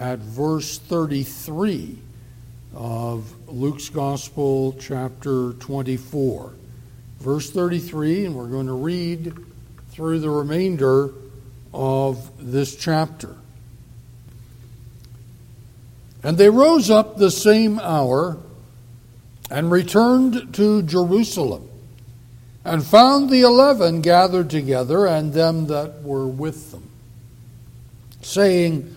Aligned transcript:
at 0.00 0.18
verse 0.18 0.78
33 0.78 1.98
of 2.74 3.32
Luke's 3.48 3.88
Gospel, 3.88 4.76
chapter 4.78 5.52
24. 5.54 6.52
Verse 7.20 7.50
33, 7.50 8.26
and 8.26 8.36
we're 8.36 8.46
going 8.46 8.68
to 8.68 8.72
read 8.72 9.34
through 9.90 10.20
the 10.20 10.30
remainder 10.30 11.12
of 11.74 12.30
this 12.38 12.76
chapter. 12.76 13.34
And 16.22 16.38
they 16.38 16.50
rose 16.50 16.90
up 16.90 17.16
the 17.16 17.30
same 17.30 17.80
hour 17.80 18.38
and 19.50 19.70
returned 19.70 20.54
to 20.54 20.82
Jerusalem, 20.82 21.68
and 22.64 22.84
found 22.84 23.30
the 23.30 23.40
eleven 23.40 24.02
gathered 24.02 24.50
together, 24.50 25.06
and 25.06 25.32
them 25.32 25.66
that 25.68 26.02
were 26.02 26.26
with 26.26 26.70
them, 26.70 26.88
saying, 28.20 28.94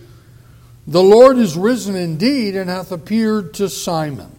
The 0.92 1.02
Lord 1.02 1.38
is 1.38 1.56
risen 1.56 1.96
indeed, 1.96 2.54
and 2.54 2.68
hath 2.68 2.92
appeared 2.92 3.54
to 3.54 3.70
Simon. 3.70 4.30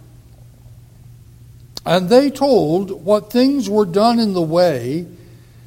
And 1.83 2.09
they 2.09 2.29
told 2.29 2.91
what 3.03 3.31
things 3.31 3.67
were 3.67 3.87
done 3.87 4.19
in 4.19 4.33
the 4.33 4.41
way, 4.43 5.07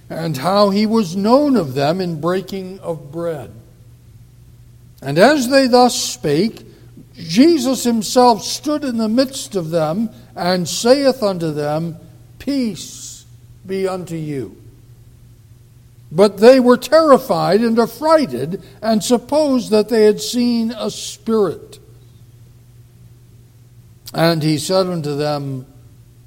and 0.08 0.36
how 0.36 0.70
he 0.70 0.86
was 0.86 1.16
known 1.16 1.56
of 1.56 1.74
them 1.74 2.00
in 2.00 2.20
breaking 2.20 2.78
of 2.78 3.10
bread. 3.10 3.50
And 5.02 5.18
as 5.18 5.48
they 5.48 5.66
thus 5.66 6.00
spake, 6.00 6.64
Jesus 7.14 7.82
himself 7.82 8.44
stood 8.44 8.84
in 8.84 8.96
the 8.96 9.08
midst 9.08 9.56
of 9.56 9.70
them 9.70 10.08
and 10.36 10.68
saith 10.68 11.20
unto 11.20 11.50
them, 11.50 11.96
Peace 12.38 13.24
be 13.66 13.88
unto 13.88 14.14
you. 14.14 14.56
But 16.16 16.38
they 16.38 16.60
were 16.60 16.78
terrified 16.78 17.60
and 17.60 17.78
affrighted 17.78 18.62
and 18.80 19.04
supposed 19.04 19.70
that 19.70 19.90
they 19.90 20.06
had 20.06 20.18
seen 20.18 20.72
a 20.72 20.90
spirit. 20.90 21.78
And 24.14 24.42
he 24.42 24.56
said 24.56 24.86
unto 24.86 25.14
them, 25.14 25.66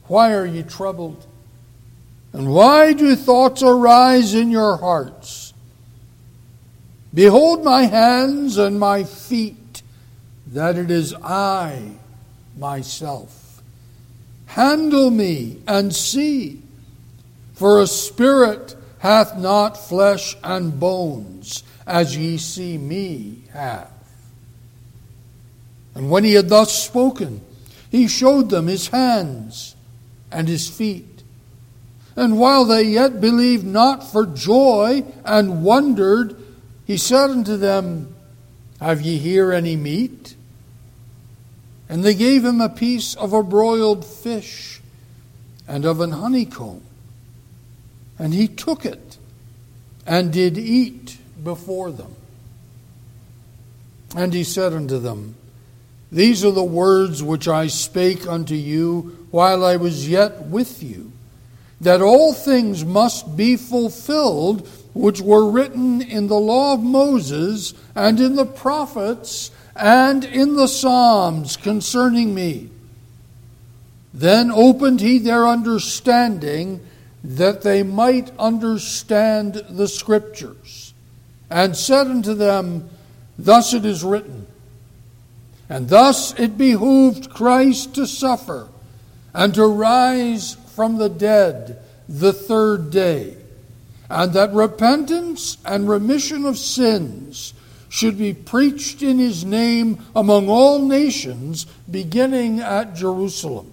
Why 0.03 0.33
are 0.33 0.45
ye 0.45 0.61
troubled? 0.61 1.25
And 2.33 2.53
why 2.53 2.93
do 2.93 3.15
thoughts 3.15 3.63
arise 3.63 4.35
in 4.35 4.51
your 4.51 4.77
hearts? 4.77 5.55
Behold 7.11 7.63
my 7.63 7.85
hands 7.85 8.59
and 8.59 8.79
my 8.79 9.03
feet 9.03 9.81
that 10.45 10.77
it 10.77 10.91
is 10.91 11.15
I 11.15 11.93
myself. 12.55 13.63
Handle 14.45 15.09
me 15.09 15.63
and 15.67 15.95
see, 15.95 16.61
for 17.53 17.81
a 17.81 17.87
spirit 17.87 18.75
hath 18.99 19.37
not 19.37 19.77
flesh 19.77 20.35
and 20.43 20.79
bones, 20.79 21.63
as 21.87 22.15
ye 22.15 22.37
see 22.37 22.77
me 22.77 23.43
have. 23.51 23.91
And 25.95 26.09
when 26.09 26.23
he 26.23 26.33
had 26.33 26.49
thus 26.49 26.83
spoken, 26.83 27.41
he 27.89 28.07
showed 28.07 28.49
them 28.49 28.67
his 28.67 28.89
hands 28.89 29.75
and 30.31 30.47
his 30.47 30.69
feet. 30.69 31.23
And 32.15 32.39
while 32.39 32.65
they 32.65 32.83
yet 32.83 33.21
believed 33.21 33.65
not 33.65 34.09
for 34.09 34.25
joy 34.25 35.03
and 35.25 35.63
wondered, 35.63 36.35
he 36.85 36.97
said 36.97 37.29
unto 37.29 37.57
them, 37.57 38.13
Have 38.79 39.01
ye 39.01 39.17
here 39.17 39.51
any 39.51 39.75
meat? 39.75 40.35
And 41.87 42.03
they 42.03 42.13
gave 42.13 42.43
him 42.43 42.61
a 42.61 42.69
piece 42.69 43.15
of 43.15 43.33
a 43.33 43.41
broiled 43.41 44.05
fish 44.05 44.81
and 45.67 45.85
of 45.85 46.01
an 46.01 46.11
honeycomb. 46.11 46.83
And 48.19 48.33
he 48.33 48.47
took 48.47 48.85
it 48.85 49.17
and 50.05 50.31
did 50.31 50.57
eat 50.57 51.17
before 51.41 51.91
them. 51.91 52.13
And 54.15 54.33
he 54.33 54.43
said 54.43 54.73
unto 54.73 54.99
them, 54.99 55.35
These 56.11 56.43
are 56.43 56.51
the 56.51 56.63
words 56.63 57.23
which 57.23 57.47
I 57.47 57.67
spake 57.67 58.27
unto 58.27 58.55
you 58.55 59.27
while 59.31 59.63
I 59.63 59.77
was 59.77 60.09
yet 60.09 60.43
with 60.43 60.83
you, 60.83 61.11
that 61.79 62.01
all 62.01 62.33
things 62.33 62.83
must 62.83 63.37
be 63.37 63.55
fulfilled 63.55 64.67
which 64.93 65.21
were 65.21 65.49
written 65.49 66.01
in 66.01 66.27
the 66.27 66.39
law 66.39 66.73
of 66.73 66.81
Moses 66.81 67.73
and 67.95 68.19
in 68.19 68.35
the 68.35 68.45
prophets 68.45 69.51
and 69.75 70.25
in 70.25 70.55
the 70.55 70.67
Psalms 70.67 71.55
concerning 71.55 72.33
me. 72.33 72.69
Then 74.13 74.51
opened 74.51 74.99
he 74.99 75.19
their 75.19 75.47
understanding 75.47 76.85
that 77.23 77.61
they 77.61 77.83
might 77.83 78.31
understand 78.37 79.55
the 79.69 79.87
Scriptures, 79.87 80.93
and 81.49 81.75
said 81.75 82.07
unto 82.07 82.33
them, 82.33 82.89
Thus 83.37 83.73
it 83.73 83.85
is 83.85 84.03
written, 84.03 84.47
and 85.69 85.89
thus 85.89 86.37
it 86.39 86.57
behooved 86.57 87.29
Christ 87.29 87.95
to 87.95 88.07
suffer, 88.07 88.69
and 89.33 89.53
to 89.53 89.65
rise 89.65 90.55
from 90.75 90.97
the 90.97 91.09
dead 91.09 91.79
the 92.07 92.33
third 92.33 92.89
day, 92.89 93.37
and 94.09 94.33
that 94.33 94.53
repentance 94.53 95.57
and 95.65 95.87
remission 95.87 96.45
of 96.45 96.57
sins 96.57 97.53
should 97.89 98.17
be 98.17 98.33
preached 98.33 99.01
in 99.01 99.19
his 99.19 99.43
name 99.43 99.99
among 100.15 100.47
all 100.47 100.79
nations, 100.79 101.65
beginning 101.89 102.59
at 102.59 102.95
Jerusalem. 102.95 103.71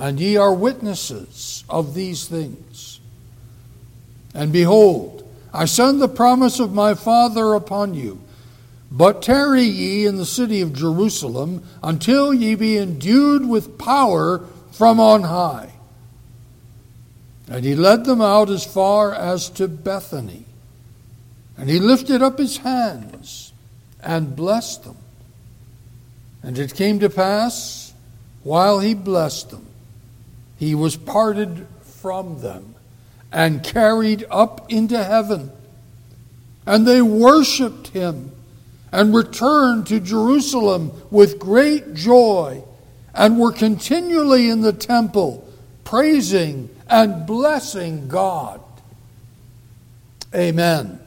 And 0.00 0.18
ye 0.18 0.38
are 0.38 0.54
witnesses 0.54 1.62
of 1.68 1.92
these 1.92 2.26
things. 2.26 3.00
And 4.32 4.50
behold, 4.50 5.28
I 5.52 5.66
send 5.66 6.00
the 6.00 6.08
promise 6.08 6.58
of 6.58 6.72
my 6.72 6.94
Father 6.94 7.52
upon 7.52 7.92
you. 7.92 8.18
But 8.90 9.20
tarry 9.20 9.64
ye 9.64 10.06
in 10.06 10.16
the 10.16 10.24
city 10.24 10.62
of 10.62 10.72
Jerusalem 10.72 11.62
until 11.82 12.32
ye 12.32 12.54
be 12.54 12.78
endued 12.78 13.46
with 13.46 13.76
power 13.76 14.40
from 14.72 14.98
on 14.98 15.24
high. 15.24 15.74
And 17.46 17.62
he 17.62 17.74
led 17.74 18.06
them 18.06 18.22
out 18.22 18.48
as 18.48 18.64
far 18.64 19.12
as 19.12 19.50
to 19.50 19.68
Bethany. 19.68 20.46
And 21.58 21.68
he 21.68 21.78
lifted 21.78 22.22
up 22.22 22.38
his 22.38 22.56
hands 22.56 23.52
and 24.02 24.34
blessed 24.34 24.84
them. 24.84 24.96
And 26.42 26.58
it 26.58 26.74
came 26.74 27.00
to 27.00 27.10
pass, 27.10 27.92
while 28.42 28.80
he 28.80 28.94
blessed 28.94 29.50
them, 29.50 29.66
he 30.60 30.74
was 30.74 30.94
parted 30.94 31.66
from 31.80 32.42
them 32.42 32.74
and 33.32 33.64
carried 33.64 34.26
up 34.30 34.70
into 34.70 35.02
heaven. 35.02 35.50
And 36.66 36.86
they 36.86 37.00
worshiped 37.00 37.88
him 37.88 38.30
and 38.92 39.14
returned 39.14 39.86
to 39.86 40.00
Jerusalem 40.00 40.92
with 41.10 41.38
great 41.38 41.94
joy 41.94 42.62
and 43.14 43.38
were 43.38 43.52
continually 43.52 44.50
in 44.50 44.60
the 44.60 44.74
temple 44.74 45.50
praising 45.82 46.68
and 46.90 47.26
blessing 47.26 48.06
God. 48.06 48.60
Amen. 50.34 51.00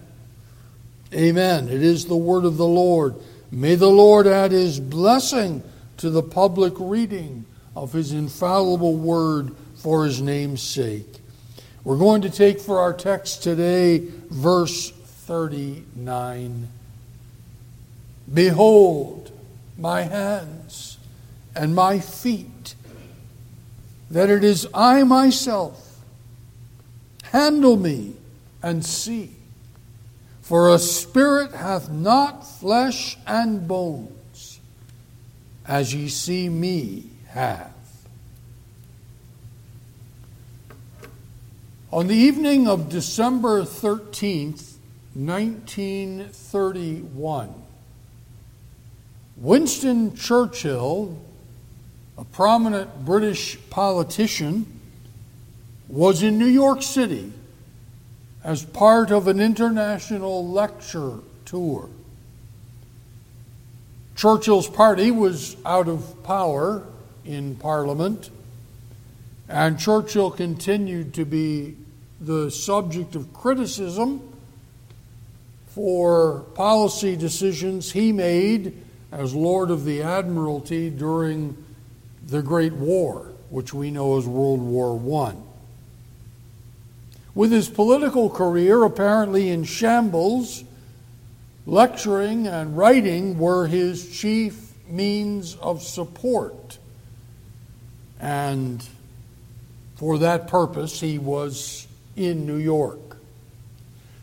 Amen. 1.14 1.70
It 1.70 1.84
is 1.84 2.08
the 2.08 2.18
word 2.18 2.44
of 2.44 2.58
the 2.58 2.66
Lord. 2.66 3.14
May 3.52 3.76
the 3.76 3.86
Lord 3.86 4.26
add 4.26 4.52
his 4.52 4.80
blessing 4.80 5.62
to 5.98 6.10
the 6.10 6.24
public 6.24 6.74
reading 6.80 7.46
of 7.76 7.94
his 7.94 8.12
infallible 8.12 8.96
word 8.96 9.56
for 9.76 10.06
his 10.06 10.22
name's 10.22 10.62
sake. 10.62 11.20
We're 11.84 11.98
going 11.98 12.22
to 12.22 12.30
take 12.30 12.60
for 12.60 12.80
our 12.80 12.94
text 12.94 13.44
today 13.44 14.08
verse 14.30 14.92
39. 14.92 16.70
Behold 18.34 19.32
my 19.78 20.04
hands 20.04 20.98
and 21.56 21.76
my 21.76 22.00
feet, 22.00 22.76
that 24.10 24.30
it 24.30 24.44
is 24.44 24.68
I 24.74 25.04
myself. 25.04 26.00
Handle 27.26 27.78
me 27.78 28.14
and 28.62 28.86
see. 28.86 29.32
For 30.42 30.74
a 30.74 30.80
spirit 30.80 31.52
hath 31.54 31.90
not 31.90 32.46
flesh 32.48 33.18
and 33.26 33.68
bones, 33.68 34.60
as 35.66 35.94
ye 35.94 36.10
see 36.10 36.50
me 36.50 37.13
have. 37.34 37.72
On 41.92 42.08
the 42.08 42.16
evening 42.16 42.68
of 42.68 42.90
December 42.90 43.64
13th, 43.64 44.74
1931, 45.16 47.54
Winston 49.38 50.16
Churchill, 50.16 51.20
a 52.18 52.24
prominent 52.24 53.06
British 53.06 53.60
politician, 53.70 54.80
was 55.88 56.24
in 56.24 56.40
New 56.40 56.46
York 56.46 56.82
City 56.82 57.32
as 58.44 58.64
part 58.64 59.12
of 59.12 59.28
an 59.28 59.40
international 59.40 60.48
lecture 60.48 61.20
tour. 61.46 61.90
Churchill's 64.16 64.68
party 64.68 65.12
was 65.12 65.56
out 65.66 65.88
of 65.88 66.24
power 66.24 66.84
in 67.26 67.56
Parliament, 67.56 68.30
and 69.48 69.80
Churchill 69.80 70.32
continued 70.32 71.14
to 71.14 71.26
be 71.26 71.76
the 72.20 72.50
subject 72.50 73.16
of 73.16 73.34
criticism 73.34 74.22
for 75.68 76.42
policy 76.56 77.16
decisions 77.16 77.92
he 77.92 78.12
made 78.12 78.78
as 79.12 79.34
Lord 79.34 79.72
of 79.72 79.86
the 79.86 80.02
Admiralty 80.02 80.90
during 80.90 81.58
the 82.28 82.42
Great 82.42 82.74
War, 82.74 83.32
which 83.50 83.74
we 83.74 83.92
know 83.92 84.18
as 84.18 84.26
World 84.26 84.62
War 84.62 85.28
I. 85.28 85.36
With 87.36 87.52
his 87.52 87.68
political 87.68 88.30
career 88.30 88.84
apparently 88.84 89.50
in 89.50 89.64
shambles, 89.64 90.64
lecturing 91.66 92.48
and 92.48 92.78
writing 92.78 93.38
were 93.40 93.68
his 93.68 94.16
chief 94.16 94.74
means 94.88 95.56
of 95.56 95.82
support. 95.82 96.78
And 98.24 98.82
for 99.98 100.18
that 100.20 100.48
purpose, 100.48 101.02
he 101.02 101.20
was 101.20 101.86
in 102.16 102.48
New 102.48 102.56
York. 102.56 103.18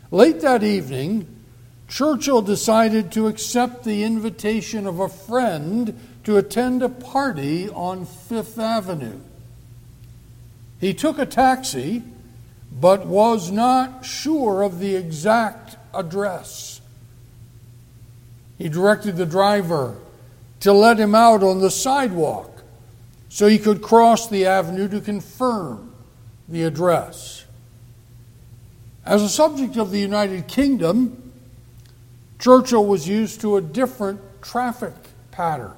Late 0.09 0.41
that 0.41 0.63
evening, 0.63 1.27
Churchill 1.87 2.41
decided 2.41 3.11
to 3.11 3.27
accept 3.27 3.83
the 3.83 4.03
invitation 4.03 4.87
of 4.87 4.99
a 4.99 5.07
friend 5.07 5.99
to 6.23 6.37
attend 6.37 6.81
a 6.81 6.89
party 6.89 7.69
on 7.69 8.07
Fifth 8.07 8.57
Avenue. 8.57 9.19
He 10.79 10.95
took 10.95 11.19
a 11.19 11.25
taxi, 11.27 12.01
but 12.71 13.05
was 13.05 13.51
not 13.51 14.03
sure 14.03 14.63
of 14.63 14.79
the 14.79 14.95
exact 14.95 15.77
address. 15.93 16.81
He 18.57 18.67
directed 18.67 19.15
the 19.17 19.27
driver 19.27 19.95
to 20.61 20.73
let 20.73 20.99
him 20.99 21.13
out 21.13 21.43
on 21.43 21.59
the 21.59 21.69
sidewalk 21.69 22.50
so 23.31 23.47
he 23.47 23.57
could 23.57 23.81
cross 23.81 24.27
the 24.27 24.45
avenue 24.45 24.89
to 24.89 24.99
confirm 24.99 25.93
the 26.49 26.63
address. 26.63 27.45
As 29.05 29.21
a 29.21 29.29
subject 29.29 29.77
of 29.77 29.89
the 29.89 30.01
United 30.01 30.49
Kingdom, 30.49 31.31
Churchill 32.39 32.85
was 32.85 33.07
used 33.07 33.39
to 33.39 33.55
a 33.55 33.61
different 33.61 34.19
traffic 34.41 34.93
pattern. 35.31 35.71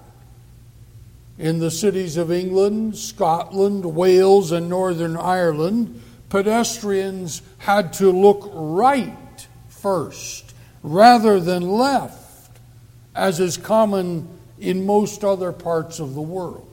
In 1.37 1.59
the 1.59 1.69
cities 1.69 2.17
of 2.17 2.31
England, 2.31 2.97
Scotland, 2.97 3.85
Wales, 3.85 4.51
and 4.51 4.67
Northern 4.67 5.15
Ireland, 5.15 6.01
pedestrians 6.29 7.43
had 7.59 7.93
to 7.93 8.11
look 8.11 8.49
right 8.51 9.47
first 9.69 10.55
rather 10.81 11.39
than 11.39 11.69
left, 11.69 12.57
as 13.13 13.39
is 13.39 13.57
common 13.57 14.27
in 14.59 14.87
most 14.87 15.23
other 15.23 15.51
parts 15.51 15.99
of 15.99 16.15
the 16.15 16.21
world. 16.21 16.67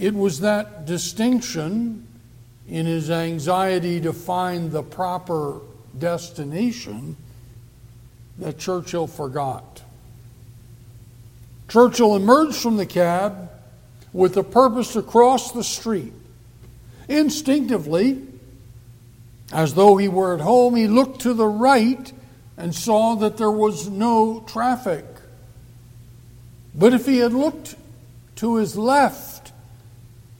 It 0.00 0.14
was 0.14 0.40
that 0.40 0.86
distinction 0.86 2.06
in 2.66 2.86
his 2.86 3.10
anxiety 3.10 4.00
to 4.00 4.14
find 4.14 4.72
the 4.72 4.82
proper 4.82 5.60
destination 5.96 7.18
that 8.38 8.58
Churchill 8.58 9.06
forgot. 9.06 9.82
Churchill 11.68 12.16
emerged 12.16 12.56
from 12.56 12.78
the 12.78 12.86
cab 12.86 13.50
with 14.14 14.32
the 14.32 14.42
purpose 14.42 14.94
to 14.94 15.02
cross 15.02 15.52
the 15.52 15.62
street. 15.62 16.14
Instinctively, 17.06 18.26
as 19.52 19.74
though 19.74 19.98
he 19.98 20.08
were 20.08 20.32
at 20.32 20.40
home, 20.40 20.76
he 20.76 20.88
looked 20.88 21.20
to 21.20 21.34
the 21.34 21.46
right 21.46 22.10
and 22.56 22.74
saw 22.74 23.16
that 23.16 23.36
there 23.36 23.50
was 23.50 23.90
no 23.90 24.40
traffic. 24.46 25.04
But 26.74 26.94
if 26.94 27.04
he 27.04 27.18
had 27.18 27.34
looked 27.34 27.74
to 28.36 28.56
his 28.56 28.78
left, 28.78 29.29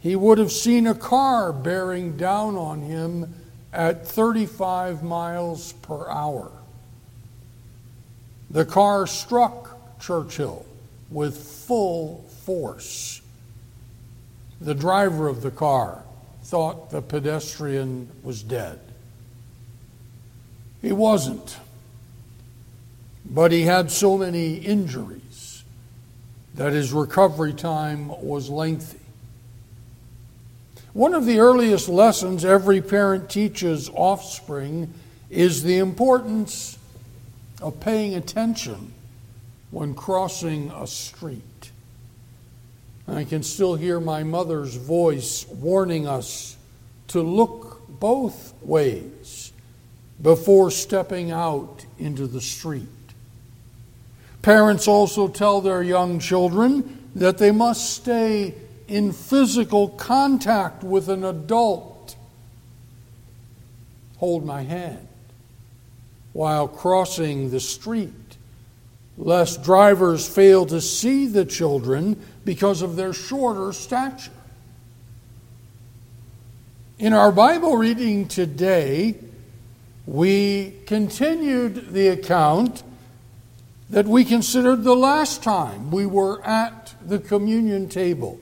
he 0.01 0.17
would 0.17 0.39
have 0.39 0.51
seen 0.51 0.87
a 0.87 0.95
car 0.95 1.53
bearing 1.53 2.17
down 2.17 2.57
on 2.57 2.81
him 2.81 3.35
at 3.73 4.07
35 4.07 5.03
miles 5.03 5.75
per 5.75 6.09
hour. 6.09 6.51
The 8.51 8.65
car 8.65 9.07
struck 9.07 10.01
Churchill 10.01 10.67
with 11.11 11.37
full 11.37 12.25
force. 12.45 13.21
The 14.61 14.75
driver 14.75 15.29
of 15.29 15.43
the 15.43 15.51
car 15.51 16.03
thought 16.43 16.91
the 16.91 17.03
pedestrian 17.03 18.09
was 18.23 18.43
dead. 18.43 18.81
He 20.83 20.93
wasn't, 20.93 21.59
but 23.25 23.53
he 23.53 23.63
had 23.63 23.91
so 23.91 24.17
many 24.17 24.55
injuries 24.55 25.63
that 26.55 26.73
his 26.73 26.93
recovery 26.93 27.53
time 27.53 28.09
was 28.09 28.49
lengthy. 28.49 29.00
One 30.93 31.15
of 31.15 31.25
the 31.25 31.39
earliest 31.39 31.89
lessons 31.89 32.45
every 32.45 32.81
parent 32.81 33.31
teaches 33.31 33.89
offspring 33.89 34.93
is 35.29 35.63
the 35.63 35.79
importance 35.79 36.77
of 37.63 37.79
paying 37.79 38.15
attention 38.15 38.93
when 39.71 39.95
crossing 39.95 40.71
a 40.73 40.87
street. 40.87 41.71
I 43.07 43.25
can 43.25 43.43
still 43.43 43.77
hear 43.77 44.01
my 44.01 44.25
mother's 44.25 44.75
voice 44.75 45.47
warning 45.49 46.09
us 46.09 46.57
to 47.09 47.23
look 47.23 47.83
both 47.89 48.55
ways 48.63 49.53
before 50.21 50.71
stepping 50.71 51.31
out 51.31 51.85
into 51.99 52.27
the 52.27 52.41
street. 52.41 52.87
Parents 54.43 54.89
also 54.89 55.29
tell 55.29 55.61
their 55.61 55.83
young 55.83 56.19
children 56.19 57.09
that 57.15 57.39
they 57.39 57.51
must 57.51 57.91
stay 57.95 58.55
in 58.91 59.13
physical 59.13 59.89
contact 59.89 60.83
with 60.83 61.09
an 61.09 61.23
adult. 61.25 62.17
Hold 64.19 64.45
my 64.45 64.63
hand 64.63 65.07
while 66.33 66.67
crossing 66.67 67.51
the 67.51 67.61
street, 67.61 68.37
lest 69.17 69.63
drivers 69.63 70.29
fail 70.29 70.67
to 70.67 70.81
see 70.81 71.27
the 71.27 71.45
children 71.45 72.21
because 72.45 72.83
of 72.83 72.97
their 72.97 73.13
shorter 73.13 73.73
stature. 73.73 74.33
In 76.99 77.13
our 77.13 77.31
Bible 77.31 77.77
reading 77.77 78.27
today, 78.27 79.15
we 80.05 80.75
continued 80.87 81.93
the 81.93 82.09
account 82.09 82.83
that 83.89 84.07
we 84.07 84.25
considered 84.25 84.83
the 84.83 84.97
last 84.97 85.45
time 85.45 85.93
we 85.93 86.07
were 86.07 86.45
at 86.45 86.95
the 87.07 87.21
communion 87.21 87.89
table. 87.89 88.39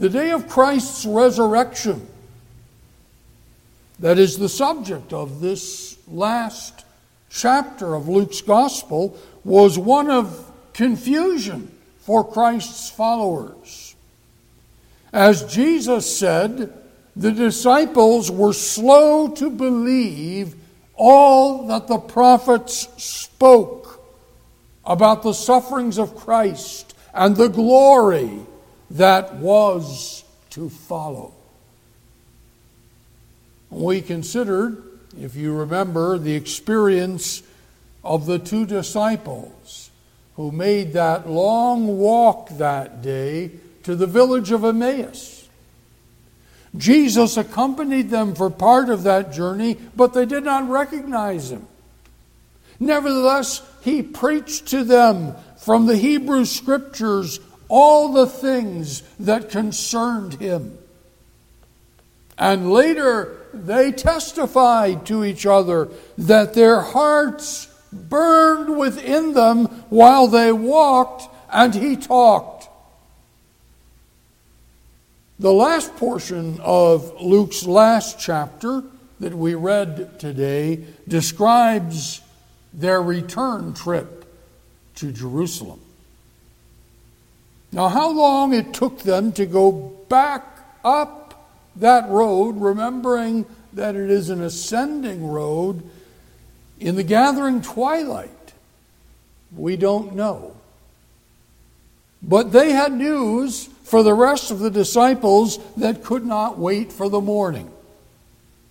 The 0.00 0.08
day 0.08 0.30
of 0.30 0.48
Christ's 0.48 1.04
resurrection, 1.04 2.06
that 3.98 4.18
is 4.18 4.38
the 4.38 4.48
subject 4.48 5.12
of 5.12 5.42
this 5.42 5.98
last 6.08 6.86
chapter 7.28 7.94
of 7.94 8.08
Luke's 8.08 8.40
Gospel, 8.40 9.14
was 9.44 9.78
one 9.78 10.10
of 10.10 10.50
confusion 10.72 11.70
for 11.98 12.24
Christ's 12.24 12.88
followers. 12.88 13.94
As 15.12 15.42
Jesus 15.52 16.16
said, 16.16 16.72
the 17.14 17.32
disciples 17.32 18.30
were 18.30 18.54
slow 18.54 19.28
to 19.28 19.50
believe 19.50 20.54
all 20.94 21.66
that 21.66 21.88
the 21.88 21.98
prophets 21.98 22.88
spoke 22.96 24.02
about 24.82 25.22
the 25.22 25.34
sufferings 25.34 25.98
of 25.98 26.16
Christ 26.16 26.94
and 27.12 27.36
the 27.36 27.48
glory 27.48 28.46
that 28.90 29.34
was 29.36 30.24
to 30.50 30.68
follow. 30.68 31.32
We 33.70 34.02
considered, 34.02 34.82
if 35.18 35.36
you 35.36 35.54
remember, 35.54 36.18
the 36.18 36.34
experience 36.34 37.42
of 38.02 38.26
the 38.26 38.38
two 38.38 38.66
disciples 38.66 39.90
who 40.36 40.50
made 40.50 40.94
that 40.94 41.28
long 41.28 41.98
walk 41.98 42.48
that 42.50 43.02
day 43.02 43.50
to 43.84 43.94
the 43.94 44.06
village 44.06 44.50
of 44.50 44.64
Emmaus. 44.64 45.48
Jesus 46.76 47.36
accompanied 47.36 48.10
them 48.10 48.34
for 48.34 48.50
part 48.50 48.90
of 48.90 49.02
that 49.04 49.32
journey, 49.32 49.76
but 49.94 50.14
they 50.14 50.24
did 50.24 50.44
not 50.44 50.68
recognize 50.68 51.50
him. 51.50 51.66
Nevertheless, 52.78 53.62
he 53.82 54.02
preached 54.02 54.66
to 54.68 54.84
them 54.84 55.34
from 55.58 55.86
the 55.86 55.96
Hebrew 55.96 56.44
Scriptures 56.44 57.38
all 57.70 58.12
the 58.12 58.26
things 58.26 59.02
that 59.20 59.48
concerned 59.48 60.34
him. 60.34 60.76
And 62.36 62.72
later, 62.72 63.38
they 63.54 63.92
testified 63.92 65.06
to 65.06 65.24
each 65.24 65.46
other 65.46 65.88
that 66.18 66.54
their 66.54 66.80
hearts 66.80 67.68
burned 67.92 68.76
within 68.76 69.34
them 69.34 69.66
while 69.88 70.26
they 70.26 70.52
walked 70.52 71.34
and 71.52 71.74
he 71.74 71.96
talked. 71.96 72.68
The 75.38 75.52
last 75.52 75.96
portion 75.96 76.58
of 76.60 77.20
Luke's 77.20 77.64
last 77.64 78.18
chapter 78.18 78.82
that 79.20 79.34
we 79.34 79.54
read 79.54 80.18
today 80.18 80.84
describes 81.08 82.20
their 82.72 83.02
return 83.02 83.74
trip 83.74 84.26
to 84.96 85.12
Jerusalem. 85.12 85.80
Now, 87.72 87.88
how 87.88 88.10
long 88.10 88.52
it 88.52 88.74
took 88.74 89.00
them 89.00 89.32
to 89.32 89.46
go 89.46 89.72
back 90.08 90.44
up 90.84 91.48
that 91.76 92.08
road, 92.08 92.60
remembering 92.60 93.46
that 93.72 93.94
it 93.94 94.10
is 94.10 94.28
an 94.28 94.42
ascending 94.42 95.26
road, 95.26 95.82
in 96.80 96.96
the 96.96 97.04
gathering 97.04 97.62
twilight? 97.62 98.30
We 99.56 99.76
don't 99.76 100.14
know. 100.14 100.56
But 102.22 102.52
they 102.52 102.72
had 102.72 102.92
news 102.92 103.68
for 103.84 104.02
the 104.02 104.14
rest 104.14 104.50
of 104.50 104.58
the 104.58 104.70
disciples 104.70 105.58
that 105.76 106.04
could 106.04 106.26
not 106.26 106.58
wait 106.58 106.92
for 106.92 107.08
the 107.08 107.20
morning. 107.20 107.70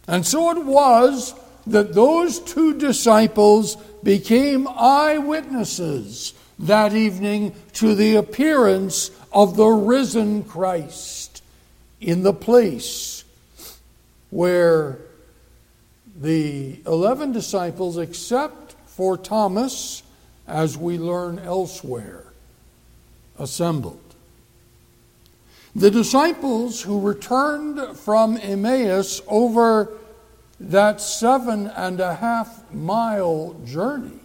And 0.08 0.26
so 0.26 0.52
it 0.52 0.66
was 0.66 1.34
that 1.68 1.94
those 1.94 2.40
two 2.40 2.78
disciples 2.78 3.76
became 4.04 4.68
eyewitnesses 4.68 6.34
that 6.60 6.94
evening 6.94 7.56
to 7.74 7.96
the 7.96 8.16
appearance 8.18 9.12
of 9.32 9.56
the 9.56 9.68
risen 9.68 10.44
Christ 10.44 11.42
in 12.02 12.24
the 12.24 12.34
place 12.34 13.24
where 14.30 15.00
the 16.20 16.82
11 16.86 17.32
disciples, 17.32 17.98
except 17.98 18.76
for 18.88 19.18
Thomas, 19.18 20.04
as 20.48 20.78
we 20.78 20.98
learn 20.98 21.40
elsewhere, 21.40 22.26
assembled. 23.38 24.02
The 25.76 25.92
disciples 25.92 26.82
who 26.82 27.00
returned 27.00 27.98
from 27.98 28.36
Emmaus 28.38 29.22
over 29.28 29.94
that 30.60 31.00
seven 31.00 31.68
and 31.68 32.02
a 32.02 32.16
half 32.16 32.70
mile 32.74 33.56
journey 33.66 34.19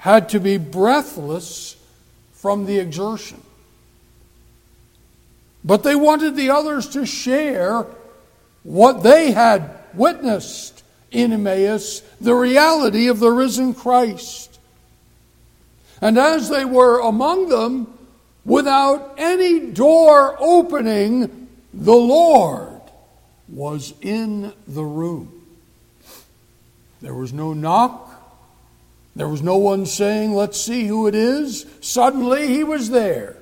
had 0.00 0.30
to 0.30 0.40
be 0.40 0.56
breathless 0.56 1.76
from 2.32 2.64
the 2.64 2.78
exertion. 2.78 3.40
But 5.62 5.82
they 5.82 5.94
wanted 5.94 6.36
the 6.36 6.48
others 6.50 6.88
to 6.90 7.04
share 7.04 7.84
what 8.62 9.02
they 9.02 9.32
had 9.32 9.70
witnessed 9.92 10.82
in 11.10 11.34
Emmaus, 11.34 12.00
the 12.18 12.34
reality 12.34 13.08
of 13.08 13.20
the 13.20 13.30
risen 13.30 13.74
Christ. 13.74 14.58
And 16.00 16.16
as 16.16 16.48
they 16.48 16.64
were 16.64 17.00
among 17.00 17.50
them, 17.50 17.92
without 18.46 19.16
any 19.18 19.70
door 19.70 20.34
opening, 20.40 21.48
the 21.74 21.92
Lord 21.92 22.80
was 23.48 23.92
in 24.00 24.54
the 24.66 24.84
room. 24.84 25.46
There 27.02 27.14
was 27.14 27.34
no 27.34 27.52
knock. 27.52 28.09
There 29.16 29.28
was 29.28 29.42
no 29.42 29.56
one 29.56 29.86
saying, 29.86 30.32
Let's 30.32 30.60
see 30.60 30.86
who 30.86 31.06
it 31.06 31.14
is. 31.14 31.66
Suddenly 31.80 32.48
he 32.48 32.64
was 32.64 32.90
there. 32.90 33.36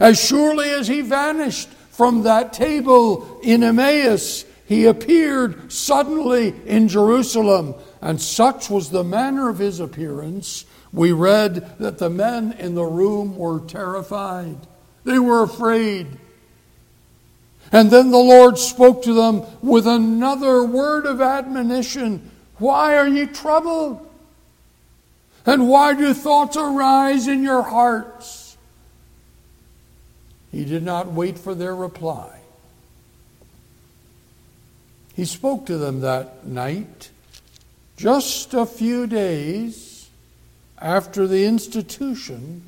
As 0.00 0.22
surely 0.22 0.70
as 0.70 0.88
he 0.88 1.00
vanished 1.02 1.68
from 1.90 2.22
that 2.22 2.52
table 2.52 3.40
in 3.42 3.62
Emmaus, 3.62 4.44
he 4.66 4.86
appeared 4.86 5.70
suddenly 5.72 6.54
in 6.66 6.88
Jerusalem. 6.88 7.74
And 8.00 8.20
such 8.20 8.68
was 8.68 8.90
the 8.90 9.04
manner 9.04 9.48
of 9.48 9.58
his 9.58 9.78
appearance. 9.80 10.64
We 10.92 11.12
read 11.12 11.78
that 11.78 11.98
the 11.98 12.10
men 12.10 12.52
in 12.52 12.74
the 12.74 12.84
room 12.84 13.36
were 13.36 13.60
terrified, 13.60 14.56
they 15.04 15.18
were 15.18 15.42
afraid. 15.42 16.06
And 17.70 17.90
then 17.90 18.10
the 18.10 18.18
Lord 18.18 18.58
spoke 18.58 19.02
to 19.04 19.14
them 19.14 19.42
with 19.62 19.86
another 19.86 20.62
word 20.62 21.06
of 21.06 21.20
admonition 21.22 22.30
Why 22.58 22.96
are 22.96 23.08
ye 23.08 23.26
troubled? 23.26 24.06
And 25.44 25.68
why 25.68 25.94
do 25.94 26.14
thoughts 26.14 26.56
arise 26.56 27.26
in 27.26 27.42
your 27.42 27.62
hearts? 27.62 28.56
He 30.52 30.64
did 30.64 30.82
not 30.82 31.10
wait 31.10 31.38
for 31.38 31.54
their 31.54 31.74
reply. 31.74 32.40
He 35.14 35.24
spoke 35.24 35.66
to 35.66 35.78
them 35.78 36.00
that 36.00 36.46
night, 36.46 37.10
just 37.96 38.54
a 38.54 38.66
few 38.66 39.06
days 39.06 40.08
after 40.78 41.26
the 41.26 41.44
institution 41.44 42.62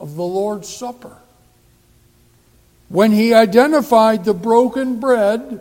of 0.00 0.16
the 0.16 0.22
Lord's 0.22 0.68
Supper. 0.68 1.16
When 2.88 3.12
he 3.12 3.32
identified 3.32 4.24
the 4.24 4.34
broken 4.34 5.00
bread 5.00 5.60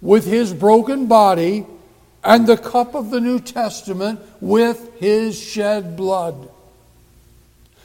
with 0.00 0.24
his 0.24 0.54
broken 0.54 1.06
body 1.06 1.66
and 2.26 2.44
the 2.44 2.56
cup 2.56 2.96
of 2.96 3.10
the 3.10 3.20
New 3.20 3.38
Testament 3.38 4.20
with 4.40 4.98
his 4.98 5.40
shed 5.40 5.96
blood. 5.96 6.50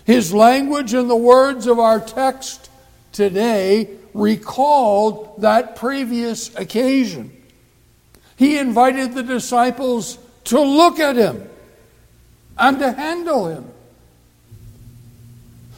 His 0.03 0.33
language 0.33 0.95
and 0.95 1.07
the 1.07 1.15
words 1.15 1.67
of 1.67 1.77
our 1.77 2.00
text 2.00 2.71
today 3.12 3.88
recalled 4.15 5.41
that 5.43 5.75
previous 5.75 6.53
occasion. 6.55 7.31
He 8.36 8.57
invited 8.57 9.13
the 9.13 9.21
disciples 9.21 10.17
to 10.45 10.60
look 10.60 11.00
at 11.00 11.15
him 11.15 11.48
and 12.57 12.79
to 12.79 12.91
handle 12.93 13.48
him. 13.48 13.69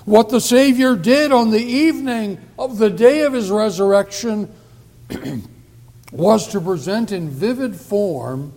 What 0.06 0.30
the 0.30 0.40
Savior 0.40 0.96
did 0.96 1.34
on 1.34 1.52
the 1.52 1.64
evening 1.64 2.40
of 2.58 2.78
the 2.78 2.90
day 2.90 3.24
of 3.24 3.34
his 3.34 3.52
resurrection 3.52 4.50
was 6.14 6.48
to 6.50 6.62
present 6.62 7.12
in 7.12 7.28
vivid 7.28 7.76
form 7.76 8.54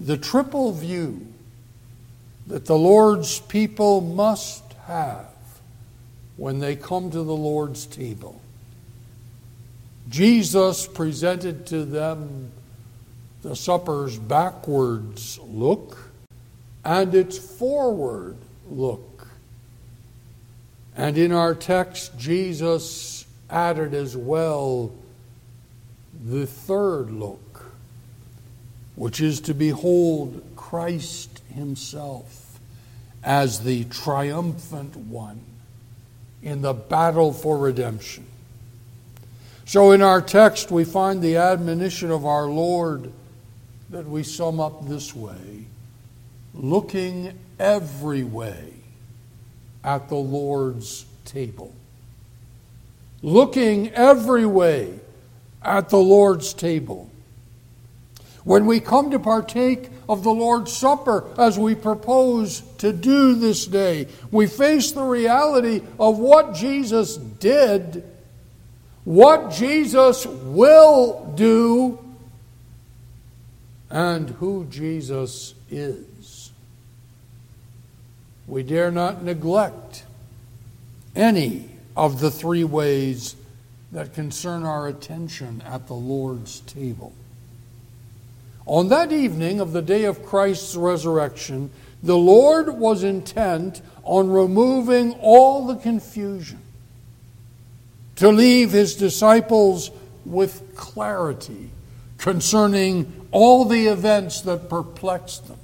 the 0.00 0.16
triple 0.16 0.72
view 0.72 1.24
that 2.48 2.66
the 2.66 2.76
Lord's 2.76 3.38
people 3.38 4.00
must 4.00 4.64
have 4.86 5.28
when 6.36 6.58
they 6.58 6.74
come 6.74 7.08
to 7.12 7.22
the 7.22 7.36
Lord's 7.36 7.86
table. 7.86 8.40
Jesus 10.08 10.88
presented 10.88 11.66
to 11.66 11.84
them 11.84 12.50
the 13.42 13.54
supper's 13.54 14.18
backwards 14.18 15.38
look 15.38 16.10
and 16.84 17.14
its 17.14 17.38
forward 17.38 18.36
look. 18.68 19.28
And 20.96 21.16
in 21.16 21.30
our 21.30 21.54
text, 21.54 22.18
Jesus 22.18 23.24
added 23.48 23.94
as 23.94 24.16
well 24.16 24.92
the 26.24 26.46
third 26.46 27.10
look, 27.10 27.64
which 28.94 29.20
is 29.20 29.40
to 29.40 29.54
behold 29.54 30.42
Christ 30.56 31.42
Himself 31.54 32.60
as 33.22 33.60
the 33.60 33.84
triumphant 33.84 34.96
one 34.96 35.40
in 36.42 36.62
the 36.62 36.72
battle 36.72 37.32
for 37.32 37.56
redemption. 37.58 38.26
So, 39.64 39.92
in 39.92 40.02
our 40.02 40.20
text, 40.20 40.70
we 40.70 40.84
find 40.84 41.22
the 41.22 41.36
admonition 41.36 42.10
of 42.10 42.26
our 42.26 42.46
Lord 42.46 43.12
that 43.90 44.06
we 44.06 44.22
sum 44.22 44.60
up 44.60 44.88
this 44.88 45.14
way 45.14 45.66
looking 46.54 47.38
every 47.58 48.24
way 48.24 48.72
at 49.84 50.08
the 50.08 50.16
Lord's 50.16 51.06
table. 51.24 51.74
Looking 53.22 53.90
every 53.90 54.44
way 54.46 54.98
at 55.64 55.88
the 55.88 55.98
Lord's 55.98 56.52
table. 56.54 57.10
When 58.44 58.66
we 58.66 58.80
come 58.80 59.10
to 59.12 59.18
partake 59.18 59.90
of 60.08 60.24
the 60.24 60.32
Lord's 60.32 60.72
Supper, 60.72 61.24
as 61.38 61.58
we 61.58 61.74
propose 61.74 62.60
to 62.78 62.92
do 62.92 63.34
this 63.34 63.66
day, 63.66 64.08
we 64.30 64.46
face 64.46 64.90
the 64.92 65.04
reality 65.04 65.82
of 65.98 66.18
what 66.18 66.54
Jesus 66.54 67.16
did, 67.16 68.02
what 69.04 69.52
Jesus 69.52 70.26
will 70.26 71.32
do, 71.36 71.98
and 73.90 74.30
who 74.30 74.66
Jesus 74.70 75.54
is. 75.70 76.50
We 78.48 78.62
dare 78.62 78.90
not 78.90 79.22
neglect 79.22 80.04
any 81.14 81.68
of 81.96 82.20
the 82.20 82.30
three 82.30 82.64
ways 82.64 83.36
that 83.92 84.14
concern 84.14 84.64
our 84.64 84.88
attention 84.88 85.62
at 85.66 85.86
the 85.86 85.94
Lord's 85.94 86.60
table. 86.60 87.12
On 88.64 88.88
that 88.88 89.12
evening 89.12 89.60
of 89.60 89.72
the 89.72 89.82
day 89.82 90.04
of 90.04 90.24
Christ's 90.24 90.76
resurrection, 90.76 91.70
the 92.02 92.16
Lord 92.16 92.68
was 92.78 93.04
intent 93.04 93.82
on 94.02 94.30
removing 94.30 95.12
all 95.20 95.66
the 95.66 95.76
confusion, 95.76 96.58
to 98.16 98.28
leave 98.28 98.72
his 98.72 98.94
disciples 98.94 99.90
with 100.24 100.74
clarity 100.74 101.70
concerning 102.18 103.26
all 103.30 103.64
the 103.64 103.88
events 103.88 104.42
that 104.42 104.68
perplexed 104.68 105.48
them. 105.48 105.58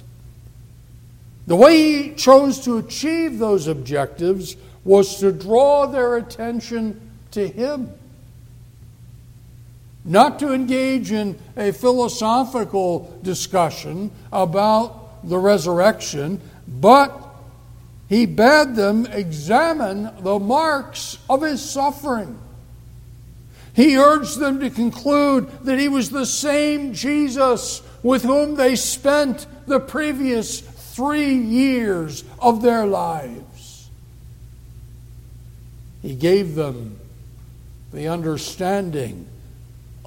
The 1.47 1.55
way 1.55 2.03
he 2.03 2.13
chose 2.15 2.59
to 2.65 2.77
achieve 2.77 3.39
those 3.39 3.67
objectives 3.67 4.55
was 4.83 5.19
to 5.19 5.31
draw 5.31 5.87
their 5.87 6.17
attention 6.17 6.99
to 7.31 7.47
him. 7.47 7.91
Not 10.05 10.39
to 10.39 10.53
engage 10.53 11.11
in 11.11 11.37
a 11.57 11.71
philosophical 11.71 13.19
discussion 13.21 14.11
about 14.31 15.27
the 15.27 15.37
resurrection, 15.37 16.41
but 16.67 17.15
he 18.07 18.25
bade 18.25 18.75
them 18.75 19.05
examine 19.07 20.09
the 20.21 20.39
marks 20.39 21.17
of 21.29 21.41
his 21.41 21.61
suffering 21.61 22.39
he 23.79 23.95
urged 23.97 24.39
them 24.39 24.59
to 24.59 24.69
conclude 24.69 25.49
that 25.63 25.79
he 25.79 25.87
was 25.87 26.09
the 26.09 26.25
same 26.25 26.93
Jesus 26.93 27.81
with 28.03 28.23
whom 28.23 28.55
they 28.55 28.75
spent 28.75 29.47
the 29.67 29.79
previous 29.79 30.59
three 30.59 31.33
years 31.33 32.25
of 32.39 32.61
their 32.61 32.85
lives. 32.85 33.89
He 36.01 36.13
gave 36.13 36.55
them 36.55 36.99
the 37.93 38.09
understanding 38.09 39.28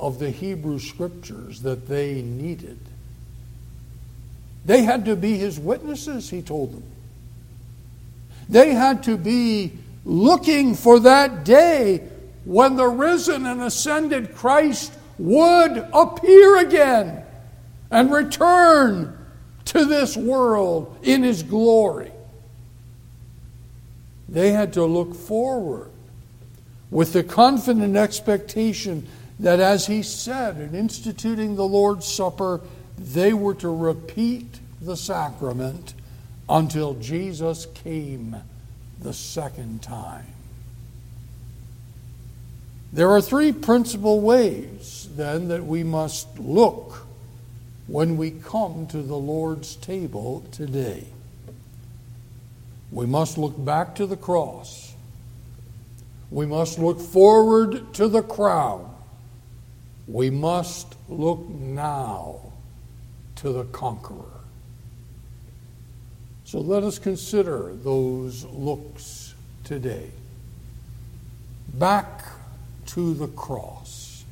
of 0.03 0.19
the 0.19 0.31
Hebrew 0.31 0.81
scriptures 0.81 1.63
that 1.63 1.87
they 1.87 2.23
needed. 2.23 2.79
They 4.67 4.83
had 4.83 5.05
to 5.05 5.15
be 5.15 5.39
his 5.39 5.61
witnesses, 5.61 6.29
he 6.29 6.43
told 6.43 6.73
them. 6.73 6.83
They 8.49 8.75
had 8.75 9.05
to 9.05 9.17
be 9.17 9.73
looking 10.05 10.75
for 10.75 10.99
that 11.01 11.45
day 11.45 12.09
when 12.45 12.75
the 12.75 12.89
risen 12.89 13.47
and 13.47 13.63
ascended 13.63 14.35
Christ 14.35 14.93
would 15.19 15.89
appear 15.93 16.59
again 16.59 17.23
and 17.89 18.13
return 18.13 19.17
to 19.67 19.85
this 19.85 20.17
world 20.17 20.99
in 21.05 21.23
his 21.23 21.45
glory. 21.45 22.11
They 24.29 24.51
had 24.51 24.73
to 24.73 24.85
look 24.85 25.15
forward 25.15 25.91
with 26.91 27.13
the 27.13 27.23
confident 27.23 27.97
expectation 27.97 29.07
that, 29.43 29.59
as 29.59 29.87
he 29.87 30.03
said 30.03 30.57
in 30.57 30.75
instituting 30.75 31.57
the 31.57 31.67
Lord's 31.67 32.07
Supper, 32.07 32.61
they 32.97 33.33
were 33.33 33.55
to 33.55 33.69
repeat 33.69 34.61
the 34.81 34.97
sacrament 34.97 35.95
until 36.49 36.95
Jesus 36.95 37.67
came 37.67 38.37
the 39.01 39.13
second 39.13 39.83
time. 39.83 40.27
There 42.93 43.11
are 43.11 43.21
three 43.21 43.53
principal 43.53 44.21
ways, 44.21 45.09
then, 45.17 45.49
that 45.49 45.65
we 45.65 45.83
must 45.83 46.39
look 46.39 47.07
when 47.89 48.17
we 48.17 48.31
come 48.31 48.87
to 48.89 49.03
the 49.03 49.17
Lord's 49.17 49.75
table 49.75 50.45
today. 50.53 51.07
We 52.93 53.07
must 53.07 53.39
look 53.39 53.65
back 53.65 53.97
to 53.97 54.07
the 54.07 54.17
cross. 54.17 54.95
We 56.31 56.47
must 56.47 56.79
look 56.79 57.01
forward 57.01 57.95
to 57.95 58.07
the 58.07 58.23
crown. 58.23 58.92
We 60.07 60.31
must 60.31 60.95
look 61.09 61.49
now 61.49 62.53
to 63.37 63.53
the 63.53 63.65
conqueror. 63.65 64.41
So 66.45 66.61
let 66.61 66.83
us 66.83 66.99
consider 66.99 67.73
those 67.75 68.45
looks 68.45 69.35
today. 69.65 70.11
Back 71.75 72.25
to 72.87 73.15
the 73.15 73.29
cross. 73.29 74.25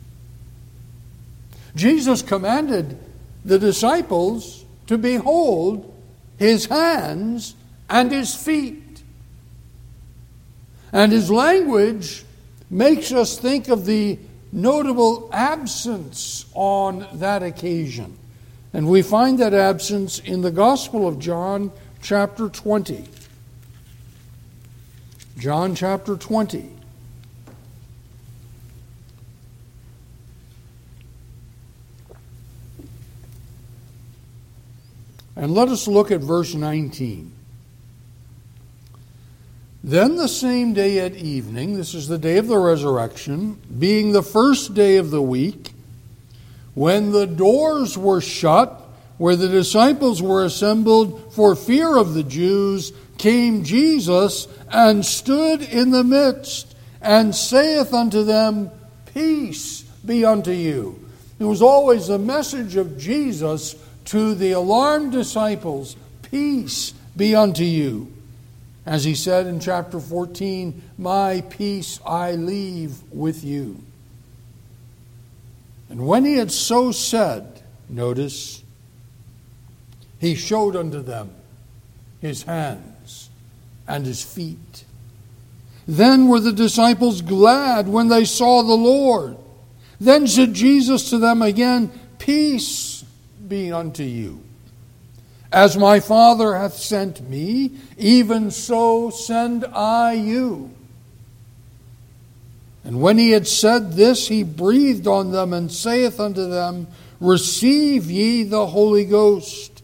Jesus 1.74 2.20
commanded 2.20 2.98
the 3.44 3.58
disciples 3.58 4.64
to 4.86 4.98
behold 4.98 5.94
his 6.38 6.66
hands 6.66 7.54
and 7.88 8.10
his 8.10 8.34
feet. 8.34 9.02
And 10.92 11.12
his 11.12 11.30
language 11.30 12.24
makes 12.68 13.12
us 13.12 13.38
think 13.38 13.68
of 13.68 13.86
the 13.86 14.18
notable 14.52 15.28
absence 15.32 16.46
on 16.54 17.06
that 17.14 17.42
occasion. 17.42 18.18
And 18.72 18.88
we 18.88 19.02
find 19.02 19.38
that 19.38 19.54
absence 19.54 20.18
in 20.20 20.42
the 20.42 20.50
Gospel 20.50 21.08
of 21.08 21.18
John, 21.18 21.72
chapter 22.02 22.48
20. 22.48 23.04
John 25.38 25.74
chapter 25.74 26.16
20. 26.16 26.76
And 35.36 35.54
let 35.54 35.68
us 35.68 35.88
look 35.88 36.10
at 36.10 36.20
verse 36.20 36.54
19. 36.54 37.32
Then 39.82 40.16
the 40.16 40.28
same 40.28 40.74
day 40.74 40.98
at 40.98 41.14
evening, 41.14 41.74
this 41.74 41.94
is 41.94 42.06
the 42.06 42.18
day 42.18 42.36
of 42.36 42.48
the 42.48 42.58
resurrection, 42.58 43.58
being 43.78 44.12
the 44.12 44.22
first 44.22 44.74
day 44.74 44.98
of 44.98 45.10
the 45.10 45.22
week, 45.22 45.72
when 46.74 47.12
the 47.12 47.26
doors 47.26 47.96
were 47.96 48.20
shut, 48.20 48.78
where 49.16 49.36
the 49.36 49.48
disciples 49.48 50.20
were 50.20 50.44
assembled 50.44 51.32
for 51.32 51.56
fear 51.56 51.96
of 51.96 52.12
the 52.12 52.22
Jews, 52.22 52.92
came 53.16 53.64
Jesus 53.64 54.48
and 54.70 55.04
stood 55.04 55.62
in 55.62 55.90
the 55.90 56.04
midst, 56.04 56.74
and 57.00 57.34
saith 57.34 57.94
unto 57.94 58.22
them, 58.22 58.70
Peace 59.14 59.82
be 60.04 60.24
unto 60.26 60.52
you. 60.52 61.08
It 61.38 61.44
was 61.44 61.62
always 61.62 62.06
the 62.06 62.18
message 62.18 62.76
of 62.76 62.98
Jesus 62.98 63.74
to 64.06 64.34
the 64.34 64.52
alarmed 64.52 65.12
disciples, 65.12 65.96
Peace 66.22 66.92
be 67.16 67.34
unto 67.34 67.64
you. 67.64 68.12
As 68.90 69.04
he 69.04 69.14
said 69.14 69.46
in 69.46 69.60
chapter 69.60 70.00
14, 70.00 70.82
My 70.98 71.42
peace 71.42 72.00
I 72.04 72.32
leave 72.32 73.00
with 73.12 73.44
you. 73.44 73.84
And 75.88 76.08
when 76.08 76.24
he 76.24 76.34
had 76.34 76.50
so 76.50 76.90
said, 76.90 77.62
notice, 77.88 78.64
he 80.18 80.34
showed 80.34 80.74
unto 80.74 81.02
them 81.02 81.30
his 82.20 82.42
hands 82.42 83.30
and 83.86 84.04
his 84.04 84.24
feet. 84.24 84.84
Then 85.86 86.26
were 86.26 86.40
the 86.40 86.52
disciples 86.52 87.22
glad 87.22 87.86
when 87.86 88.08
they 88.08 88.24
saw 88.24 88.64
the 88.64 88.74
Lord. 88.74 89.36
Then 90.00 90.26
said 90.26 90.52
Jesus 90.52 91.10
to 91.10 91.18
them 91.18 91.42
again, 91.42 91.92
Peace 92.18 93.04
be 93.46 93.70
unto 93.70 94.02
you. 94.02 94.42
As 95.52 95.76
my 95.76 95.98
Father 95.98 96.54
hath 96.54 96.74
sent 96.74 97.28
me, 97.28 97.72
even 97.98 98.50
so 98.50 99.10
send 99.10 99.64
I 99.64 100.12
you. 100.12 100.70
And 102.84 103.00
when 103.00 103.18
he 103.18 103.30
had 103.30 103.46
said 103.46 103.92
this, 103.92 104.28
he 104.28 104.42
breathed 104.42 105.06
on 105.06 105.32
them 105.32 105.52
and 105.52 105.70
saith 105.70 106.20
unto 106.20 106.48
them, 106.48 106.86
Receive 107.20 108.10
ye 108.10 108.44
the 108.44 108.66
Holy 108.66 109.04
Ghost. 109.04 109.82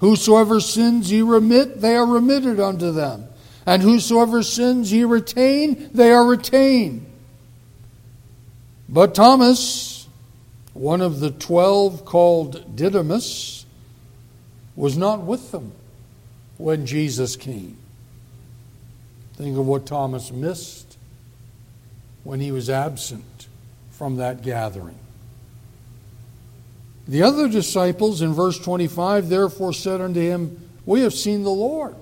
Whosoever 0.00 0.60
sins 0.60 1.10
ye 1.10 1.22
remit, 1.22 1.80
they 1.80 1.96
are 1.96 2.06
remitted 2.06 2.60
unto 2.60 2.92
them. 2.92 3.26
And 3.64 3.82
whosoever 3.82 4.42
sins 4.42 4.92
ye 4.92 5.04
retain, 5.04 5.90
they 5.92 6.10
are 6.10 6.26
retained. 6.26 7.06
But 8.88 9.14
Thomas, 9.14 10.06
one 10.74 11.00
of 11.00 11.20
the 11.20 11.30
twelve 11.30 12.04
called 12.04 12.76
Didymus, 12.76 13.61
was 14.76 14.96
not 14.96 15.22
with 15.22 15.50
them 15.52 15.72
when 16.58 16.86
Jesus 16.86 17.36
came. 17.36 17.76
Think 19.34 19.58
of 19.58 19.66
what 19.66 19.86
Thomas 19.86 20.30
missed 20.30 20.96
when 22.24 22.40
he 22.40 22.52
was 22.52 22.70
absent 22.70 23.48
from 23.90 24.16
that 24.16 24.42
gathering. 24.42 24.98
The 27.08 27.22
other 27.22 27.48
disciples 27.48 28.22
in 28.22 28.32
verse 28.32 28.58
25 28.58 29.28
therefore 29.28 29.72
said 29.72 30.00
unto 30.00 30.20
him, 30.20 30.68
We 30.86 31.00
have 31.00 31.14
seen 31.14 31.42
the 31.42 31.50
Lord. 31.50 31.96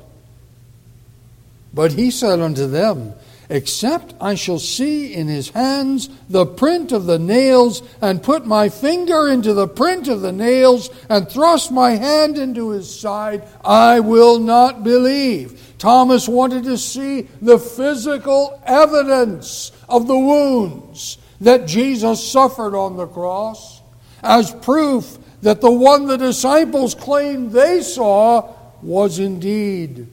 But 1.72 1.92
he 1.92 2.10
said 2.10 2.40
unto 2.40 2.66
them, 2.66 3.14
except 3.50 4.14
I 4.20 4.36
shall 4.36 4.60
see 4.60 5.12
in 5.12 5.26
his 5.26 5.50
hands 5.50 6.08
the 6.28 6.46
print 6.46 6.92
of 6.92 7.04
the 7.04 7.18
nails, 7.18 7.82
and 8.00 8.22
put 8.22 8.46
my 8.46 8.68
finger 8.68 9.28
into 9.28 9.52
the 9.52 9.66
print 9.66 10.06
of 10.06 10.20
the 10.20 10.32
nails, 10.32 10.88
and 11.08 11.28
thrust 11.28 11.72
my 11.72 11.90
hand 11.90 12.38
into 12.38 12.70
his 12.70 12.98
side, 12.98 13.42
I 13.64 14.00
will 14.00 14.38
not 14.38 14.84
believe. 14.84 15.74
Thomas 15.78 16.28
wanted 16.28 16.64
to 16.64 16.78
see 16.78 17.22
the 17.42 17.58
physical 17.58 18.62
evidence 18.64 19.72
of 19.88 20.06
the 20.06 20.18
wounds 20.18 21.18
that 21.40 21.66
Jesus 21.66 22.26
suffered 22.30 22.76
on 22.76 22.96
the 22.96 23.06
cross 23.06 23.80
as 24.22 24.54
proof 24.54 25.18
that 25.42 25.60
the 25.60 25.70
one 25.70 26.06
the 26.06 26.18
disciples 26.18 26.94
claimed 26.94 27.50
they 27.50 27.80
saw 27.80 28.54
was 28.82 29.18
indeed 29.18 30.06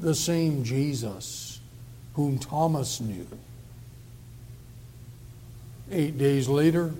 the 0.00 0.14
same 0.14 0.64
Jesus 0.64 1.49
whom 2.14 2.38
Thomas 2.38 3.00
knew. 3.00 3.26
Eight 5.90 6.18
days 6.18 6.48
later, 6.48 6.92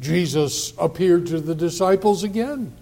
Jesus 0.00 0.72
appeared 0.78 1.26
to 1.28 1.40
the 1.40 1.54
disciples 1.54 2.24
again. 2.24 2.72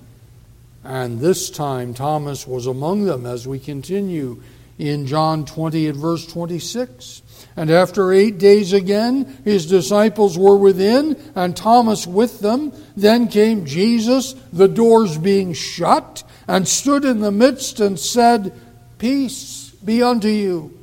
And 0.84 1.20
this 1.20 1.50
time, 1.50 1.94
Thomas 1.94 2.46
was 2.46 2.66
among 2.66 3.04
them 3.04 3.26
as 3.26 3.46
we 3.46 3.58
continue 3.58 4.42
in 4.78 5.06
John 5.06 5.44
20 5.44 5.88
at 5.88 5.94
verse 5.94 6.26
26. 6.26 7.22
And 7.56 7.70
after 7.70 8.12
eight 8.12 8.38
days 8.38 8.72
again, 8.72 9.38
his 9.44 9.66
disciples 9.66 10.38
were 10.38 10.56
within, 10.56 11.20
and 11.34 11.54
Thomas 11.54 12.06
with 12.06 12.40
them. 12.40 12.72
Then 12.96 13.28
came 13.28 13.66
Jesus, 13.66 14.34
the 14.52 14.68
doors 14.68 15.18
being 15.18 15.52
shut, 15.52 16.24
and 16.48 16.66
stood 16.66 17.04
in 17.04 17.20
the 17.20 17.30
midst 17.30 17.80
and 17.80 17.98
said, 17.98 18.52
Peace 18.98 19.70
be 19.84 20.02
unto 20.02 20.28
you. 20.28 20.79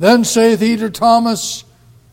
Then 0.00 0.24
saith 0.24 0.60
he 0.60 0.78
to 0.78 0.88
Thomas, 0.88 1.62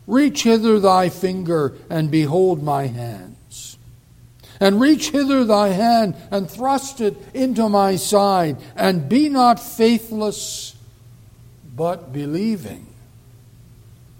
Reach 0.06 0.42
hither 0.42 0.78
thy 0.78 1.08
finger, 1.08 1.74
and 1.88 2.10
behold 2.10 2.62
my 2.62 2.86
hands. 2.86 3.78
And 4.60 4.78
reach 4.78 5.10
hither 5.10 5.42
thy 5.46 5.68
hand, 5.68 6.14
and 6.30 6.50
thrust 6.50 7.00
it 7.00 7.16
into 7.32 7.66
my 7.70 7.96
side, 7.96 8.58
and 8.76 9.08
be 9.08 9.30
not 9.30 9.58
faithless, 9.58 10.76
but 11.74 12.12
believing. 12.12 12.86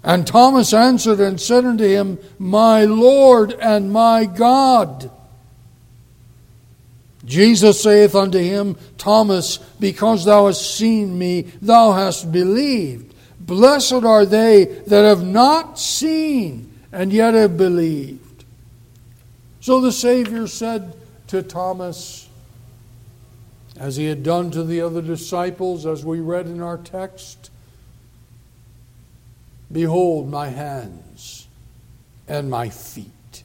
And 0.03 0.25
Thomas 0.25 0.73
answered 0.73 1.19
and 1.19 1.39
said 1.39 1.63
unto 1.63 1.85
him, 1.85 2.17
My 2.39 2.85
Lord 2.85 3.53
and 3.53 3.93
my 3.93 4.25
God. 4.25 5.11
Jesus 7.23 7.83
saith 7.83 8.15
unto 8.15 8.39
him, 8.39 8.77
Thomas, 8.97 9.57
because 9.79 10.25
thou 10.25 10.47
hast 10.47 10.75
seen 10.75 11.19
me, 11.19 11.41
thou 11.61 11.91
hast 11.91 12.31
believed. 12.31 13.08
Blessed 13.49 14.03
are 14.03 14.27
they 14.27 14.65
that 14.85 15.05
have 15.05 15.25
not 15.25 15.79
seen 15.79 16.71
and 16.91 17.11
yet 17.11 17.33
have 17.33 17.57
believed. 17.57 18.45
So 19.59 19.81
the 19.81 19.91
Savior 19.91 20.45
said 20.45 20.93
to 21.29 21.41
Thomas, 21.41 22.29
as 23.75 23.95
he 23.95 24.05
had 24.05 24.21
done 24.21 24.51
to 24.51 24.63
the 24.63 24.81
other 24.81 25.01
disciples, 25.01 25.87
as 25.87 26.05
we 26.05 26.19
read 26.19 26.45
in 26.45 26.61
our 26.61 26.77
text, 26.77 27.49
Behold 29.71 30.29
my 30.29 30.49
hands 30.49 31.47
and 32.27 32.51
my 32.51 32.69
feet. 32.69 33.43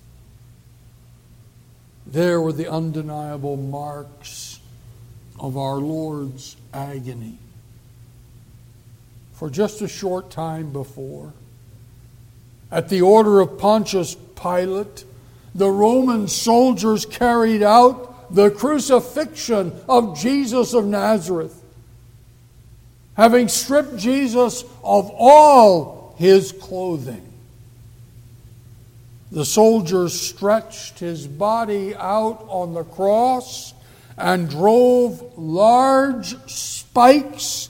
There 2.07 2.43
were 2.43 2.53
the 2.53 2.71
undeniable 2.71 3.57
marks 3.57 4.61
of 5.41 5.57
our 5.57 5.77
Lord's 5.77 6.57
agony. 6.75 7.39
For 9.35 9.51
just 9.51 9.83
a 9.83 9.89
short 9.89 10.31
time 10.31 10.73
before, 10.73 11.33
at 12.71 12.89
the 12.89 13.03
order 13.03 13.41
of 13.41 13.59
Pontius 13.59 14.17
Pilate, 14.41 15.05
the 15.55 15.71
Roman 15.71 16.29
soldiers 16.29 17.07
carried 17.07 17.63
out 17.63 18.35
the 18.35 18.51
crucifixion 18.51 19.73
of 19.89 20.19
Jesus 20.19 20.75
of 20.75 20.87
Nazareth, 20.87 21.61
having 23.17 23.49
stripped 23.49 23.97
Jesus 23.97 24.63
of 24.83 25.11
all 25.17 26.15
his 26.19 26.53
clothing. 26.53 27.33
The 29.31 29.45
soldiers 29.45 30.19
stretched 30.21 31.01
his 31.01 31.27
body 31.27 31.95
out 31.95 32.45
on 32.49 32.75
the 32.75 32.85
cross 32.85 33.75
and 34.17 34.49
drove 34.49 35.37
large 35.37 36.37
spikes 36.49 37.69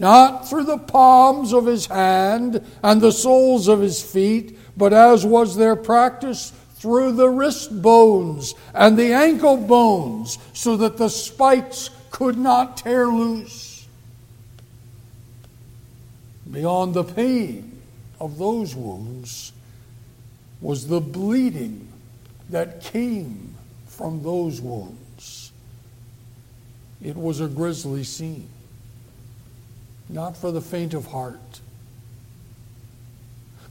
not 0.00 0.48
through 0.48 0.64
the 0.64 0.78
palms 0.78 1.52
of 1.52 1.66
his 1.66 1.86
hand 1.86 2.64
and 2.82 3.00
the 3.00 3.12
soles 3.12 3.68
of 3.68 3.80
his 3.80 4.02
feet, 4.02 4.58
but 4.76 4.92
as 4.92 5.24
was 5.24 5.56
their 5.56 5.76
practice, 5.76 6.52
through 6.74 7.12
the 7.12 7.28
wrist 7.28 7.82
bones 7.82 8.54
and 8.72 8.96
the 8.96 9.12
ankle 9.12 9.56
bones, 9.56 10.38
so 10.52 10.76
that 10.76 10.96
the 10.96 11.08
spikes 11.08 11.90
could 12.10 12.38
not 12.38 12.76
tear 12.76 13.08
loose. 13.08 13.86
Beyond 16.50 16.94
the 16.94 17.04
pain 17.04 17.80
of 18.20 18.38
those 18.38 18.74
wounds, 18.74 19.52
was 20.60 20.88
the 20.88 21.00
bleeding 21.00 21.88
that 22.50 22.80
came 22.80 23.54
from 23.86 24.22
those 24.22 24.60
wounds. 24.60 25.52
It 27.02 27.16
was 27.16 27.40
a 27.40 27.48
grisly 27.48 28.04
scene, 28.04 28.48
not 30.08 30.36
for 30.36 30.50
the 30.50 30.60
faint 30.60 30.94
of 30.94 31.06
heart. 31.06 31.60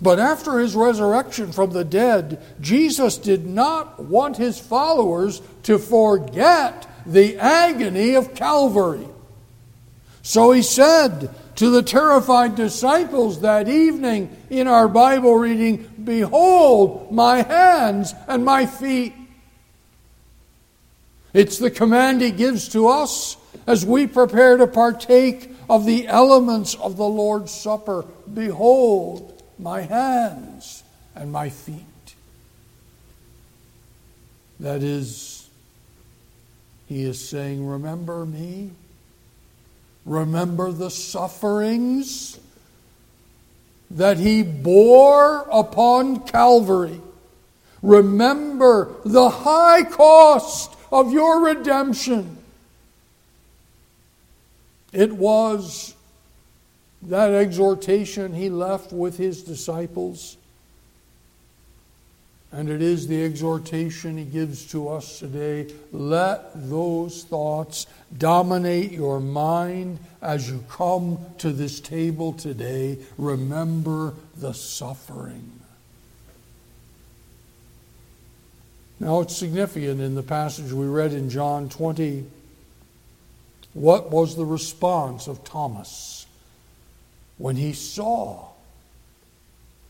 But 0.02 0.20
after 0.20 0.60
his 0.60 0.76
resurrection 0.76 1.52
from 1.52 1.72
the 1.72 1.84
dead, 1.84 2.42
Jesus 2.62 3.18
did 3.18 3.48
not 3.48 4.04
want 4.04 4.38
his 4.38 4.60
followers 4.60 5.42
to 5.64 5.80
forget 5.80 6.88
the 7.06 7.38
agony 7.38 8.14
of 8.14 8.36
Calvary. 8.36 9.08
So 10.22 10.52
he 10.52 10.62
said 10.62 11.34
to 11.56 11.70
the 11.72 11.82
terrified 11.82 12.56
disciples 12.56 13.42
that 13.42 13.68
evening 13.68 14.36
in 14.50 14.68
our 14.68 14.88
Bible 14.88 15.36
reading, 15.36 15.90
Behold 16.04 17.12
my 17.12 17.42
hands 17.42 18.14
and 18.28 18.46
my 18.46 18.66
feet. 18.66 19.14
It's 21.34 21.58
the 21.58 21.72
command 21.72 22.22
he 22.22 22.32
gives 22.32 22.70
to 22.70 22.88
us 22.88 23.38
as 23.66 23.86
we 23.86 24.06
prepare 24.06 24.58
to 24.58 24.68
partake 24.68 25.52
of 25.70 25.86
the 25.86 26.08
elements 26.08 26.76
of 26.76 26.98
the 26.98 27.08
Lord's 27.08 27.52
Supper. 27.52 28.06
Behold 28.34 29.42
my 29.60 29.82
hands 29.82 30.84
and 31.16 31.32
my 31.32 31.50
feet. 31.50 31.84
That 34.60 34.82
is, 34.82 35.50
he 36.88 37.04
is 37.04 37.28
saying, 37.28 37.66
Remember 37.66 38.26
me. 38.26 38.72
Remember 40.06 40.72
the 40.72 40.90
sufferings 40.90 42.40
that 43.92 44.18
he 44.18 44.42
bore 44.42 45.48
upon 45.52 46.26
Calvary. 46.26 47.02
Remember 47.82 48.96
the 49.06 49.30
high 49.30 49.84
cost 49.84 50.76
of 50.92 51.12
your 51.12 51.44
redemption. 51.46 52.37
It 54.94 55.14
was 55.14 55.96
that 57.04 57.32
exhortation 57.32 58.34
he 58.34 58.50
left 58.50 58.92
with 58.92 59.18
his 59.18 59.44
disciples 59.44 60.38
and 62.52 62.70
it 62.70 62.82
is 62.82 63.08
the 63.08 63.24
exhortation 63.24 64.18
he 64.18 64.24
gives 64.24 64.66
to 64.72 64.88
us 64.88 65.20
today. 65.20 65.72
Let 65.92 66.70
those 66.70 67.24
thoughts 67.26 67.88
dominate 68.18 68.92
your 68.92 69.20
mind 69.20 70.00
as 70.22 70.50
you 70.50 70.64
come 70.70 71.20
to 71.40 71.52
this 71.52 71.80
table 71.80 72.34
today. 72.34 73.00
Remember 73.18 74.14
the 74.38 74.54
suffering. 74.54 75.52
Now, 79.00 79.20
it's 79.22 79.36
significant 79.36 80.02
in 80.02 80.16
the 80.16 80.24
passage 80.24 80.72
we 80.72 80.88
read 80.88 81.14
in 81.14 81.30
John 81.30 81.70
20. 81.70 82.26
What 83.78 84.10
was 84.10 84.36
the 84.36 84.46
response 84.46 85.28
of 85.28 85.44
Thomas 85.44 86.26
when 87.38 87.56
he 87.58 87.74
saw 87.74 88.48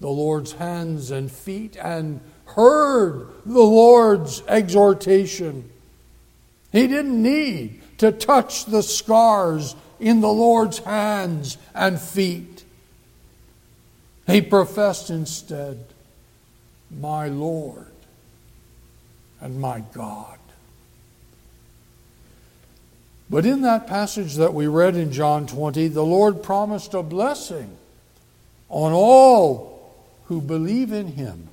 the 0.02 0.10
Lord's 0.10 0.52
hands 0.52 1.10
and 1.10 1.32
feet 1.32 1.78
and 1.82 2.20
heard 2.48 3.28
the 3.46 3.62
Lord's 3.62 4.44
exhortation. 4.48 5.70
He 6.74 6.88
didn't 6.88 7.24
need 7.24 7.82
to 8.00 8.12
touch 8.12 8.66
the 8.66 8.84
scars 8.84 9.74
in 10.02 10.20
the 10.20 10.32
Lord's 10.32 10.80
hands 10.80 11.58
and 11.74 11.98
feet. 11.98 12.66
He 14.28 14.42
professed 14.42 15.10
instead, 15.10 15.86
My 16.92 17.30
Lord 17.30 17.86
and 19.40 19.62
my 19.62 19.80
God. 19.94 20.37
But 23.30 23.46
in 23.46 23.62
that 23.62 23.88
passage 23.88 24.36
that 24.36 24.54
we 24.54 24.68
read 24.68 24.96
in 24.96 25.12
John 25.12 25.48
20, 25.48 25.90
the 25.90 26.04
Lord 26.04 26.44
promised 26.44 26.94
a 26.94 27.04
blessing 27.04 27.76
on 28.70 28.94
all 28.94 29.96
who 30.26 30.42
believe 30.42 30.92
in 30.92 31.08
him 31.08 31.50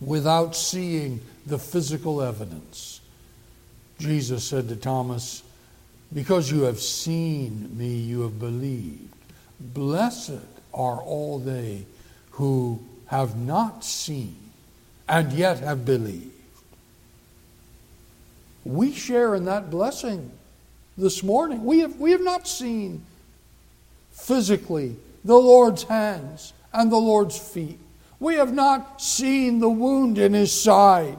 without 0.00 0.54
seeing 0.54 1.20
the 1.46 1.58
physical 1.58 2.22
evidence. 2.22 3.00
Jesus 3.98 4.44
said 4.44 4.68
to 4.68 4.76
Thomas, 4.76 5.42
Because 6.12 6.50
you 6.50 6.62
have 6.62 6.80
seen 6.80 7.76
me, 7.76 7.94
you 7.94 8.22
have 8.22 8.38
believed. 8.38 9.14
Blessed 9.60 10.40
are 10.72 11.00
all 11.00 11.38
they 11.38 11.86
who 12.32 12.80
have 13.06 13.36
not 13.36 13.84
seen 13.84 14.36
and 15.08 15.32
yet 15.32 15.60
have 15.60 15.84
believed. 15.84 16.33
We 18.64 18.92
share 18.92 19.34
in 19.34 19.44
that 19.44 19.70
blessing 19.70 20.30
this 20.96 21.22
morning. 21.22 21.64
We 21.64 21.80
have, 21.80 21.96
we 22.00 22.12
have 22.12 22.22
not 22.22 22.48
seen 22.48 23.04
physically 24.12 24.96
the 25.24 25.36
Lord's 25.36 25.82
hands 25.84 26.52
and 26.72 26.90
the 26.90 26.96
Lord's 26.96 27.38
feet. 27.38 27.78
We 28.20 28.36
have 28.36 28.54
not 28.54 29.02
seen 29.02 29.58
the 29.58 29.68
wound 29.68 30.18
in 30.18 30.32
his 30.32 30.58
side. 30.58 31.18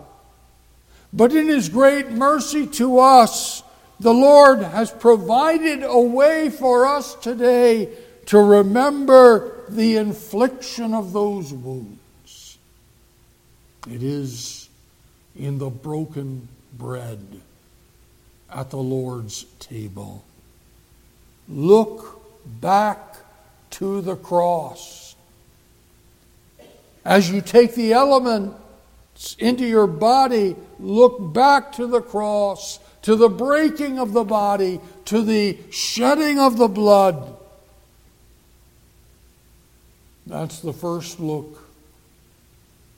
But 1.13 1.33
in 1.33 1.47
his 1.47 1.69
great 1.69 2.09
mercy 2.11 2.67
to 2.67 2.99
us, 2.99 3.63
the 3.99 4.13
Lord 4.13 4.61
has 4.61 4.91
provided 4.91 5.83
a 5.83 5.99
way 5.99 6.49
for 6.49 6.85
us 6.85 7.15
today 7.15 7.89
to 8.27 8.39
remember 8.39 9.63
the 9.69 9.97
infliction 9.97 10.93
of 10.93 11.13
those 11.13 11.53
wounds. 11.53 12.57
It 13.89 14.03
is 14.03 14.67
in 15.37 15.57
the 15.57 15.69
broken 15.69 16.47
bread 16.77 17.41
at 18.53 18.69
the 18.69 18.77
Lord's 18.77 19.45
table. 19.59 20.23
Look 21.47 22.21
back 22.61 23.17
to 23.71 24.01
the 24.01 24.15
cross 24.15 25.05
as 27.05 27.29
you 27.29 27.39
take 27.39 27.75
the 27.75 27.93
element 27.93 28.55
into 29.37 29.65
your 29.65 29.87
body, 29.87 30.55
look 30.79 31.33
back 31.33 31.71
to 31.73 31.85
the 31.85 32.01
cross, 32.01 32.79
to 33.03 33.15
the 33.15 33.29
breaking 33.29 33.99
of 33.99 34.11
the 34.11 34.23
body, 34.23 34.81
to 35.05 35.21
the 35.21 35.57
shedding 35.69 36.39
of 36.39 36.57
the 36.57 36.67
blood. 36.67 37.37
That's 40.25 40.59
the 40.59 40.73
first 40.73 41.19
look 41.19 41.63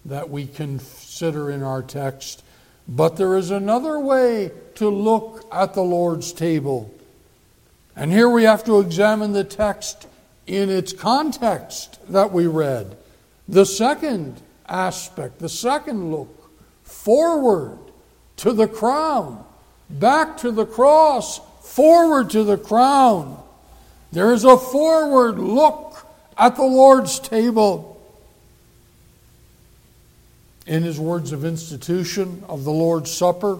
that 0.05 0.29
we 0.29 0.47
consider 0.47 1.51
in 1.51 1.61
our 1.61 1.83
text. 1.83 2.41
But 2.88 3.17
there 3.17 3.36
is 3.38 3.52
another 3.52 4.00
way 4.00 4.52
to 4.76 4.89
look 4.89 5.45
at 5.52 5.73
the 5.73 5.82
Lord's 5.82 6.32
table. 6.32 6.93
And 7.95 8.12
here 8.12 8.30
we 8.30 8.43
have 8.43 8.63
to 8.65 8.80
examine 8.80 9.34
the 9.34 9.43
text 9.43 10.08
in 10.45 10.69
its 10.69 10.93
context 10.93 12.00
that 12.12 12.32
we 12.32 12.47
read. 12.47 12.95
The 13.47 13.65
second 13.65 14.41
aspect, 14.67 15.39
the 15.39 15.50
second 15.50 16.12
look, 16.12 16.52
forward 16.84 17.78
to 18.38 18.54
the 18.54 18.67
crown, 18.67 19.43
back 19.89 20.38
to 20.38 20.52
the 20.52 20.65
cross, 20.65 21.41
forward 21.62 22.30
to 22.30 22.43
the 22.43 22.58
crown. 22.58 23.41
There 24.12 24.32
is 24.32 24.45
a 24.45 24.58
forward 24.58 25.39
look 25.39 26.08
at 26.38 26.56
the 26.56 26.63
Lord's 26.63 27.19
table. 27.19 27.96
In 30.67 30.84
his 30.84 30.99
words 30.99 31.32
of 31.32 31.45
institution 31.45 32.43
of 32.49 32.65
the 32.65 32.71
Lord's 32.71 33.10
Supper, 33.10 33.60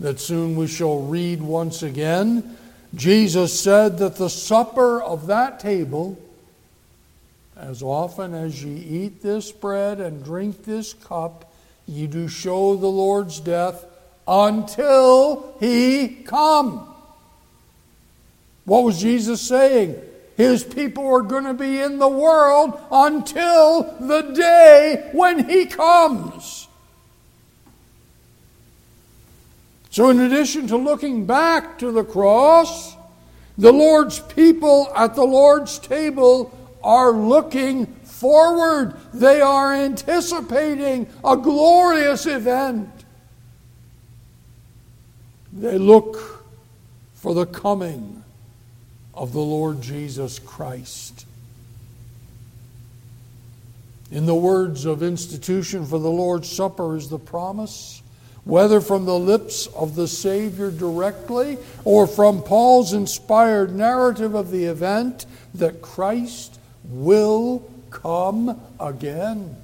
that 0.00 0.18
soon 0.18 0.56
we 0.56 0.66
shall 0.66 1.02
read 1.02 1.40
once 1.40 1.84
again, 1.84 2.56
Jesus 2.94 3.58
said 3.58 3.98
that 3.98 4.16
the 4.16 4.30
supper 4.30 5.00
of 5.00 5.28
that 5.28 5.60
table, 5.60 6.18
as 7.56 7.82
often 7.82 8.34
as 8.34 8.64
ye 8.64 9.04
eat 9.04 9.22
this 9.22 9.52
bread 9.52 10.00
and 10.00 10.24
drink 10.24 10.64
this 10.64 10.94
cup, 10.94 11.52
ye 11.86 12.06
do 12.06 12.26
show 12.26 12.76
the 12.76 12.88
Lord's 12.88 13.38
death 13.38 13.84
until 14.26 15.56
he 15.60 16.08
come. 16.08 16.92
What 18.64 18.84
was 18.84 19.00
Jesus 19.00 19.40
saying? 19.40 19.96
His 20.38 20.62
people 20.62 21.04
are 21.04 21.22
going 21.22 21.46
to 21.46 21.52
be 21.52 21.80
in 21.80 21.98
the 21.98 22.08
world 22.08 22.80
until 22.92 23.82
the 23.98 24.22
day 24.22 25.10
when 25.10 25.48
he 25.48 25.66
comes. 25.66 26.68
So, 29.90 30.10
in 30.10 30.20
addition 30.20 30.68
to 30.68 30.76
looking 30.76 31.26
back 31.26 31.76
to 31.80 31.90
the 31.90 32.04
cross, 32.04 32.94
the 33.58 33.72
Lord's 33.72 34.20
people 34.20 34.92
at 34.94 35.16
the 35.16 35.24
Lord's 35.24 35.80
table 35.80 36.56
are 36.84 37.10
looking 37.10 37.86
forward. 38.04 38.94
They 39.12 39.40
are 39.40 39.74
anticipating 39.74 41.08
a 41.24 41.36
glorious 41.36 42.26
event. 42.26 42.88
They 45.52 45.78
look 45.78 46.46
for 47.14 47.34
the 47.34 47.46
coming 47.46 48.17
of 49.18 49.32
the 49.32 49.40
Lord 49.40 49.82
Jesus 49.82 50.38
Christ. 50.38 51.26
In 54.10 54.24
the 54.24 54.34
words 54.34 54.86
of 54.86 55.02
institution 55.02 55.84
for 55.84 55.98
the 55.98 56.08
Lord's 56.08 56.48
Supper 56.50 56.96
is 56.96 57.10
the 57.10 57.18
promise 57.18 58.00
whether 58.48 58.80
from 58.80 59.04
the 59.04 59.18
lips 59.18 59.66
of 59.66 59.94
the 59.94 60.08
Savior 60.08 60.70
directly 60.70 61.58
or 61.84 62.06
from 62.06 62.42
Paul's 62.42 62.94
inspired 62.94 63.74
narrative 63.74 64.34
of 64.34 64.50
the 64.50 64.64
event, 64.64 65.26
that 65.52 65.82
Christ 65.82 66.58
will 66.84 67.70
come 67.90 68.58
again. 68.80 69.54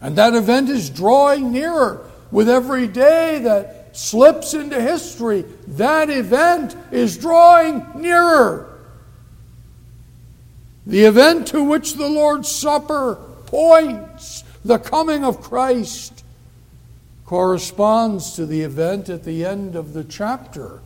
And 0.00 0.14
that 0.14 0.34
event 0.34 0.68
is 0.68 0.90
drawing 0.90 1.50
nearer 1.50 2.08
with 2.30 2.48
every 2.48 2.86
day 2.86 3.40
that 3.40 3.75
slips 3.96 4.52
into 4.52 4.80
history. 4.80 5.42
That 5.68 6.10
event 6.10 6.76
is 6.90 7.16
drawing 7.16 7.84
nearer. 7.94 8.78
The 10.86 11.04
event 11.04 11.48
to 11.48 11.64
which 11.64 11.94
the 11.94 12.08
Lord's 12.08 12.50
Supper 12.50 13.16
points, 13.46 14.44
the 14.64 14.78
coming 14.78 15.24
of 15.24 15.40
Christ, 15.40 16.24
corresponds 17.24 18.32
to 18.36 18.46
the 18.46 18.62
event 18.62 19.08
at 19.08 19.24
the 19.24 19.44
end 19.44 19.74
of 19.74 19.94
the 19.94 20.04
chapter 20.04 20.80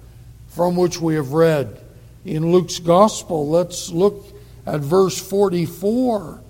from 0.49 0.77
which 0.77 1.01
we 1.01 1.17
have 1.17 1.33
read 1.33 1.81
in 2.25 2.51
Luke's 2.53 2.79
Gospel. 2.79 3.49
Let's 3.49 3.91
look 3.91 4.25
at 4.67 4.81
verse 4.81 5.21
44. 5.21 6.41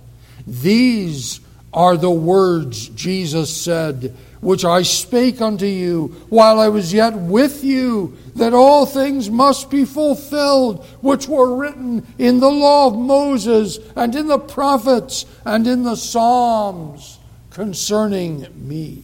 These 0.45 1.41
are 1.73 1.97
the 1.97 2.11
words 2.11 2.89
Jesus 2.89 3.55
said, 3.55 4.15
which 4.41 4.65
I 4.65 4.81
spake 4.81 5.39
unto 5.39 5.65
you 5.65 6.07
while 6.29 6.59
I 6.59 6.67
was 6.67 6.93
yet 6.93 7.13
with 7.13 7.63
you, 7.63 8.17
that 8.35 8.53
all 8.53 8.85
things 8.85 9.29
must 9.29 9.69
be 9.69 9.85
fulfilled, 9.85 10.85
which 11.01 11.27
were 11.27 11.55
written 11.55 12.05
in 12.17 12.39
the 12.39 12.49
law 12.49 12.87
of 12.87 12.97
Moses, 12.97 13.79
and 13.95 14.15
in 14.15 14.27
the 14.27 14.39
prophets, 14.39 15.25
and 15.45 15.67
in 15.67 15.83
the 15.83 15.95
Psalms 15.95 17.19
concerning 17.51 18.47
me. 18.67 19.03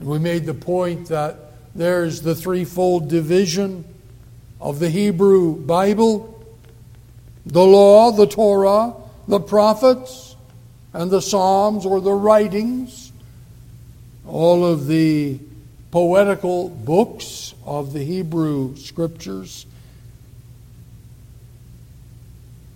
And 0.00 0.08
we 0.08 0.18
made 0.18 0.46
the 0.46 0.54
point 0.54 1.08
that 1.08 1.36
there's 1.74 2.22
the 2.22 2.34
threefold 2.34 3.08
division 3.08 3.84
of 4.60 4.78
the 4.78 4.90
Hebrew 4.90 5.56
Bible 5.56 6.32
the 7.44 7.64
law, 7.64 8.12
the 8.12 8.26
Torah, 8.26 8.94
the 9.26 9.40
prophets, 9.40 10.36
and 10.92 11.10
the 11.10 11.20
Psalms 11.20 11.84
or 11.84 12.00
the 12.00 12.12
writings, 12.12 13.01
all 14.26 14.64
of 14.64 14.86
the 14.86 15.38
poetical 15.90 16.68
books 16.68 17.54
of 17.64 17.92
the 17.92 18.04
Hebrew 18.04 18.76
scriptures. 18.76 19.66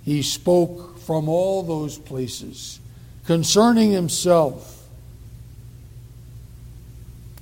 He 0.05 0.23
spoke 0.23 0.99
from 1.01 1.29
all 1.29 1.63
those 1.63 1.99
places 1.99 2.81
concerning 3.25 3.91
himself 3.91 4.77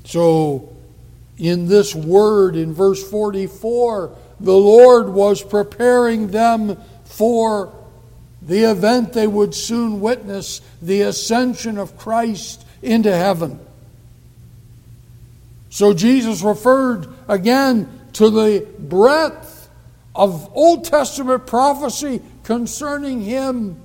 so, 0.05 0.77
in 1.39 1.67
this 1.67 1.95
word, 1.95 2.57
in 2.57 2.73
verse 2.73 3.03
44, 3.11 4.17
the 4.39 4.57
Lord 4.57 5.09
was 5.09 5.43
preparing 5.43 6.29
them 6.29 6.77
for 7.05 7.73
the 8.43 8.65
event 8.65 9.15
they 9.15 9.27
would 9.27 9.55
soon 9.55 10.01
witness 10.01 10.61
the 10.83 11.03
ascension 11.03 11.79
of 11.79 11.97
Christ 11.97 12.65
into 12.83 13.11
heaven. 13.11 13.59
So, 15.75 15.93
Jesus 15.93 16.41
referred 16.43 17.09
again 17.27 17.89
to 18.13 18.31
the 18.31 18.65
breadth 18.79 19.69
of 20.15 20.49
Old 20.55 20.85
Testament 20.85 21.49
prophecy 21.49 22.23
concerning 22.45 23.23
him 23.23 23.83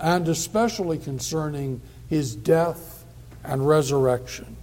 and 0.00 0.26
especially 0.26 0.98
concerning 0.98 1.80
his 2.10 2.34
death 2.34 3.04
and 3.44 3.64
resurrection. 3.68 4.56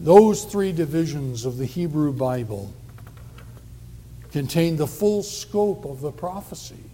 Those 0.00 0.42
three 0.42 0.72
divisions 0.72 1.44
of 1.44 1.56
the 1.56 1.64
Hebrew 1.64 2.12
Bible 2.12 2.72
contain 4.32 4.78
the 4.78 4.88
full 4.88 5.22
scope 5.22 5.84
of 5.84 6.00
the 6.00 6.10
prophecy 6.10 6.90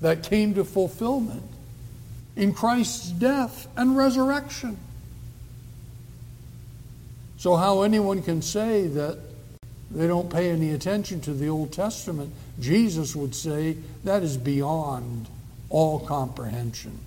that 0.00 0.22
came 0.22 0.54
to 0.54 0.64
fulfillment 0.64 1.57
in 2.38 2.54
Christ's 2.54 3.10
death 3.10 3.66
and 3.76 3.96
resurrection. 3.96 4.78
So, 7.36 7.56
how 7.56 7.82
anyone 7.82 8.22
can 8.22 8.42
say 8.42 8.86
that 8.86 9.18
they 9.90 10.06
don't 10.06 10.30
pay 10.30 10.50
any 10.50 10.70
attention 10.70 11.20
to 11.22 11.34
the 11.34 11.48
Old 11.48 11.72
Testament, 11.72 12.32
Jesus 12.60 13.16
would 13.16 13.34
say 13.34 13.76
that 14.04 14.22
is 14.22 14.36
beyond 14.36 15.28
all 15.68 15.98
comprehension. 16.00 16.98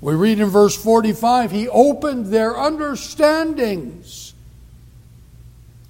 We 0.00 0.14
read 0.14 0.40
in 0.40 0.48
verse 0.48 0.76
45 0.76 1.50
He 1.50 1.68
opened 1.68 2.26
their 2.26 2.56
understandings. 2.56 4.32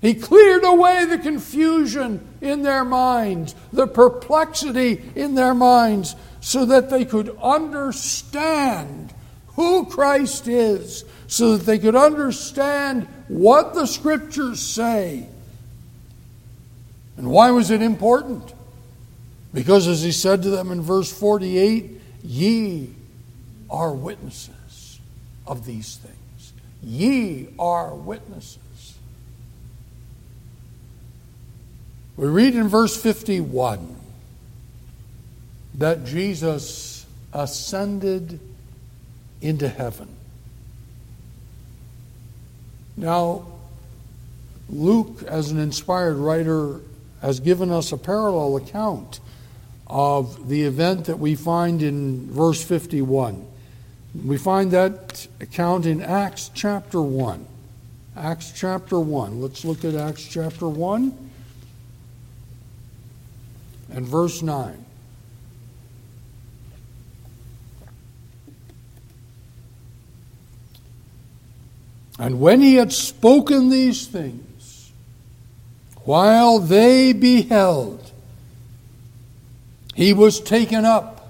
He 0.01 0.15
cleared 0.15 0.65
away 0.65 1.05
the 1.05 1.19
confusion 1.19 2.27
in 2.41 2.63
their 2.63 2.85
minds, 2.85 3.55
the 3.73 3.87
perplexity 3.87 5.01
in 5.15 5.37
their 5.37 5.55
minds, 5.55 6.17
so 6.43 6.67
that 6.67 6.91
they 6.91 7.05
could 7.05 7.39
understand 7.41 9.15
who 9.55 9.87
Christ 9.87 10.49
is, 10.49 11.05
so 11.29 11.57
that 11.57 11.65
they 11.65 11.79
could 11.79 11.95
understand 11.95 13.07
what 13.29 13.75
the 13.75 13.87
Scriptures 13.87 14.61
say. 14.61 15.29
And 17.17 17.31
why 17.31 17.53
was 17.53 17.71
it 17.71 17.81
important? 17.81 18.53
Because, 19.55 19.87
as 19.87 20.03
he 20.03 20.11
said 20.11 20.43
to 20.43 20.51
them 20.51 20.73
in 20.73 20.83
verse 20.83 21.13
48, 21.17 22.01
ye 22.25 22.91
are 23.71 23.93
witnesses 23.93 24.99
of 25.47 25.65
these 25.65 25.97
things. 25.97 26.53
Ye 26.83 27.49
are 27.57 27.95
witnesses. 27.95 28.59
We 32.17 32.27
read 32.27 32.57
in 32.57 32.67
verse 32.67 33.01
51 33.01 34.02
that 35.75 36.05
Jesus 36.05 37.07
ascended 37.33 38.39
into 39.41 39.69
heaven. 39.69 40.09
Now, 42.97 43.47
Luke, 44.69 45.23
as 45.27 45.51
an 45.51 45.59
inspired 45.59 46.17
writer, 46.17 46.81
has 47.21 47.41
given 47.41 47.71
us 47.71 47.93
a 47.93 47.97
parallel 47.97 48.57
account 48.57 49.21
of 49.87 50.49
the 50.49 50.63
event 50.63 51.07
that 51.07 51.19
we 51.19 51.35
find 51.35 51.83
in 51.83 52.31
verse 52.31 52.63
51. 52.63 53.47
We 54.25 54.37
find 54.37 54.71
that 54.73 55.27
account 55.41 55.87
in 55.87 56.03
Acts 56.03 56.51
chapter 56.55 57.01
1. 57.01 57.47
Acts 58.17 58.53
chapter 58.55 59.01
1. 59.01 59.41
Let's 59.41 59.65
look 59.65 59.85
at 59.85 59.95
Acts 59.95 60.27
chapter 60.27 60.69
1 60.69 61.31
and 63.93 64.07
verse 64.07 64.43
9. 64.43 64.85
And 72.23 72.39
when 72.39 72.61
he 72.61 72.77
had 72.77 72.93
spoken 72.93 73.69
these 73.69 74.07
things, 74.07 74.93
while 76.05 76.61
they 76.61 77.13
beheld, 77.13 78.13
he 79.97 80.13
was 80.13 80.39
taken 80.39 80.85
up, 80.85 81.29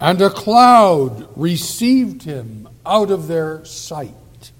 and 0.00 0.20
a 0.20 0.28
cloud 0.28 1.28
received 1.36 2.24
him 2.24 2.68
out 2.84 3.12
of 3.12 3.28
their 3.28 3.64
sight. 3.64 4.50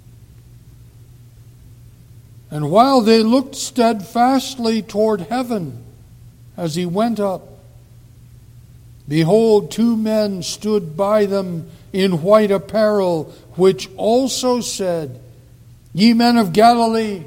And 2.48 2.70
while 2.70 3.01
they 3.01 3.25
looked 3.25 3.57
steadfastly 3.57 4.81
toward 4.81 5.22
heaven 5.22 5.83
as 6.57 6.77
he 6.77 6.87
went 6.87 7.18
up, 7.18 7.48
behold, 9.09 9.72
two 9.72 9.96
men 9.96 10.44
stood 10.44 10.96
by 10.96 11.27
them 11.27 11.68
in 11.92 12.22
white 12.22 12.50
apparel, 12.50 13.24
which 13.57 13.90
also 13.96 14.61
said, 14.61 15.20
Ye 15.92 16.14
men 16.14 16.38
of 16.38 16.52
Galilee, 16.52 17.24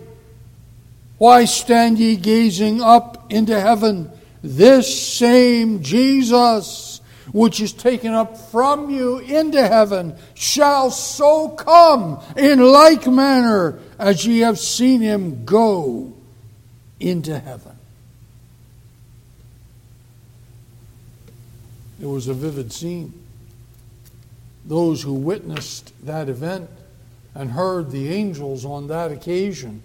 why 1.18 1.46
stand 1.46 2.00
ye 2.00 2.16
gazing 2.16 2.82
up 2.82 3.32
into 3.32 3.60
heaven? 3.60 4.12
This 4.44 5.14
same 5.14 5.82
Jesus, 5.82 7.00
which 7.32 7.62
is 7.62 7.74
taken 7.74 8.14
up 8.14 8.38
from 8.52 8.90
you 8.90 9.20
into 9.20 9.66
heaven, 9.66 10.16
shall 10.34 10.92
so 10.92 11.50
come 11.50 12.22
in 12.36 12.60
like 12.60 13.08
manner 13.08 13.80
as 13.98 14.26
ye 14.26 14.40
have 14.40 14.60
seen 14.60 15.02
him 15.02 15.46
go 15.46 16.14
into 17.00 17.38
heaven. 17.38 17.72
It 22.02 22.06
was 22.08 22.28
a 22.28 22.34
vivid 22.34 22.74
scene 22.74 23.25
those 24.66 25.04
who 25.04 25.14
witnessed 25.14 25.94
that 26.06 26.28
event 26.28 26.70
and 27.34 27.52
heard 27.52 27.92
the 27.92 28.10
angels 28.10 28.66
on 28.66 28.88
that 28.88 29.12
occasion 29.12 29.84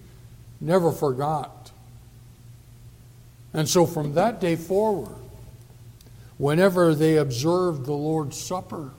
never 0.61 0.93
forgot. 0.93 1.71
And 3.53 3.69
so 3.69 3.85
from 3.85 4.15
that 4.15 4.41
day 4.41 4.57
forward, 4.57 5.15
whenever 6.39 6.95
they 6.95 7.17
observed 7.17 7.85
the 7.85 7.93
Lord's 7.93 8.41
Supper, 8.41 8.91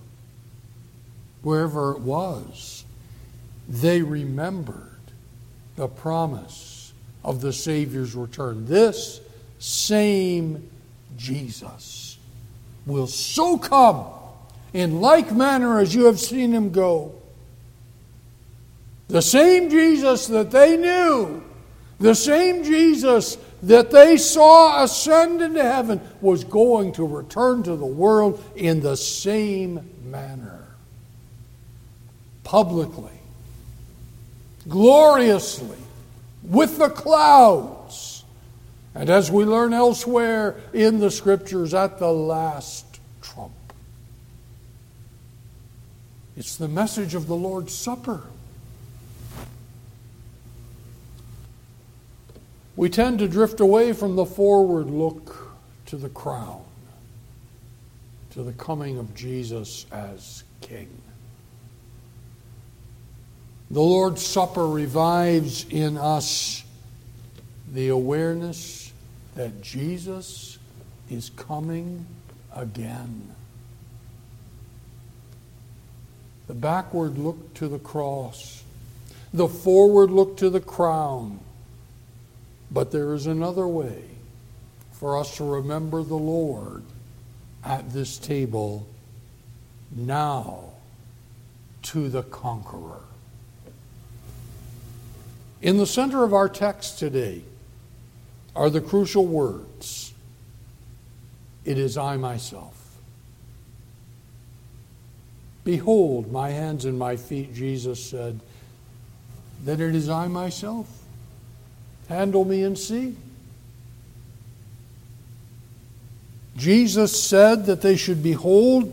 wherever 1.41 1.93
it 1.93 2.01
was, 2.01 2.83
they 3.67 4.01
remembered 4.01 4.89
the 5.77 5.87
promise 5.87 6.93
of 7.23 7.41
the 7.41 7.53
Savior's 7.53 8.13
return. 8.13 8.65
This 8.65 9.21
same 9.59 10.69
Jesus 11.17 12.17
will 12.85 13.07
so 13.07 13.57
come 13.57 14.07
in 14.73 15.01
like 15.01 15.31
manner 15.31 15.79
as 15.79 15.93
you 15.93 16.05
have 16.05 16.19
seen 16.19 16.51
him 16.51 16.71
go. 16.71 17.15
The 19.07 19.21
same 19.21 19.69
Jesus 19.69 20.27
that 20.27 20.51
they 20.51 20.77
knew, 20.77 21.43
the 21.99 22.15
same 22.15 22.63
Jesus 22.63 23.38
that 23.63 23.91
they 23.91 24.17
saw 24.17 24.84
ascend 24.84 25.41
into 25.41 25.62
heaven, 25.62 26.01
was 26.21 26.43
going 26.43 26.93
to 26.93 27.05
return 27.05 27.63
to 27.63 27.75
the 27.75 27.86
world 27.86 28.43
in 28.55 28.79
the 28.79 28.95
same 28.95 29.89
manner. 30.05 30.65
Publicly, 32.43 33.19
gloriously, 34.67 35.77
with 36.43 36.77
the 36.77 36.89
clouds. 36.89 38.23
And 38.95 39.10
as 39.10 39.29
we 39.29 39.45
learn 39.45 39.73
elsewhere 39.73 40.55
in 40.73 40.99
the 40.99 41.12
scriptures, 41.12 41.73
at 41.73 41.99
the 41.99 42.12
last 42.12 42.90
It's 46.41 46.56
the 46.56 46.67
message 46.67 47.13
of 47.13 47.27
the 47.27 47.36
Lord's 47.36 47.71
Supper. 47.71 48.23
We 52.75 52.89
tend 52.89 53.19
to 53.19 53.27
drift 53.27 53.60
away 53.60 53.93
from 53.93 54.15
the 54.15 54.25
forward 54.25 54.89
look 54.89 55.51
to 55.86 55.97
the 55.97 56.10
crown, 56.10 56.63
to 58.32 58.41
the 58.41 58.54
coming 58.54 58.97
of 58.97 59.13
Jesus 59.13 59.86
as 59.91 60.43
King. 60.62 60.89
The 63.69 63.80
Lord's 63.80 64.25
Supper 64.25 64.67
revives 64.67 65.67
in 65.69 65.95
us 65.95 66.63
the 67.71 67.89
awareness 67.89 68.91
that 69.36 69.62
Jesus 69.62 70.58
is 71.08 71.30
coming 71.36 72.08
again. 72.56 73.36
The 76.51 76.55
backward 76.55 77.17
look 77.17 77.53
to 77.53 77.69
the 77.69 77.79
cross, 77.79 78.61
the 79.33 79.47
forward 79.47 80.11
look 80.11 80.35
to 80.39 80.49
the 80.49 80.59
crown. 80.59 81.39
But 82.69 82.91
there 82.91 83.13
is 83.13 83.25
another 83.25 83.65
way 83.65 84.03
for 84.91 85.17
us 85.17 85.37
to 85.37 85.45
remember 85.45 86.03
the 86.03 86.17
Lord 86.17 86.83
at 87.63 87.93
this 87.93 88.17
table 88.17 88.85
now 89.95 90.71
to 91.83 92.09
the 92.09 92.23
conqueror. 92.23 92.99
In 95.61 95.77
the 95.77 95.87
center 95.87 96.25
of 96.25 96.33
our 96.33 96.49
text 96.49 96.99
today 96.99 97.43
are 98.57 98.69
the 98.69 98.81
crucial 98.81 99.25
words 99.25 100.13
It 101.63 101.77
is 101.77 101.97
I 101.97 102.17
myself. 102.17 102.80
Behold, 105.71 106.29
my 106.34 106.49
hands 106.49 106.84
and 106.84 106.99
my 106.99 107.15
feet, 107.15 107.53
Jesus 107.53 108.03
said, 108.03 108.41
that 109.63 109.79
it 109.79 109.95
is 109.95 110.10
I 110.10 110.27
myself. 110.27 110.86
Handle 112.10 112.43
me 112.43 112.63
and 112.63 112.77
see. 112.77 113.15
Jesus 116.57 117.23
said 117.23 117.67
that 117.67 117.81
they 117.81 117.95
should 117.95 118.21
behold 118.21 118.91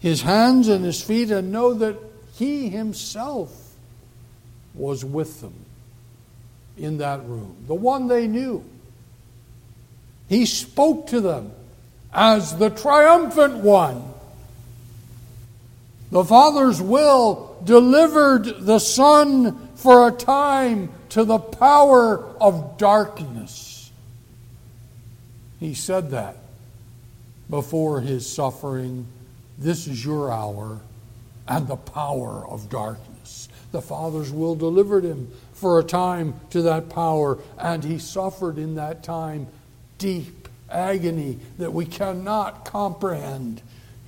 his 0.00 0.22
hands 0.22 0.66
and 0.66 0.84
his 0.84 1.00
feet 1.00 1.30
and 1.30 1.52
know 1.52 1.72
that 1.74 1.96
he 2.34 2.68
himself 2.68 3.76
was 4.74 5.04
with 5.04 5.40
them 5.40 5.54
in 6.76 6.98
that 6.98 7.24
room, 7.26 7.54
the 7.68 7.76
one 7.76 8.08
they 8.08 8.26
knew. 8.26 8.64
He 10.28 10.46
spoke 10.46 11.06
to 11.10 11.20
them 11.20 11.52
as 12.12 12.58
the 12.58 12.70
triumphant 12.70 13.58
one 13.58 14.14
the 16.10 16.24
Father's 16.24 16.80
will 16.80 17.56
delivered 17.64 18.66
the 18.66 18.78
Son 18.78 19.68
for 19.74 20.08
a 20.08 20.12
time 20.12 20.90
to 21.10 21.24
the 21.24 21.38
power 21.38 22.24
of 22.40 22.78
darkness. 22.78 23.90
He 25.60 25.74
said 25.74 26.10
that 26.10 26.36
before 27.50 28.00
his 28.00 28.30
suffering. 28.30 29.06
This 29.58 29.86
is 29.86 30.04
your 30.04 30.30
hour 30.30 30.80
and 31.46 31.66
the 31.66 31.76
power 31.76 32.46
of 32.46 32.70
darkness. 32.70 33.48
The 33.72 33.82
Father's 33.82 34.30
will 34.30 34.54
delivered 34.54 35.04
him 35.04 35.30
for 35.52 35.78
a 35.78 35.84
time 35.84 36.34
to 36.50 36.62
that 36.62 36.88
power, 36.88 37.38
and 37.58 37.82
he 37.82 37.98
suffered 37.98 38.58
in 38.58 38.76
that 38.76 39.02
time 39.02 39.48
deep 39.98 40.48
agony 40.70 41.38
that 41.58 41.72
we 41.72 41.86
cannot 41.86 42.64
comprehend. 42.64 43.62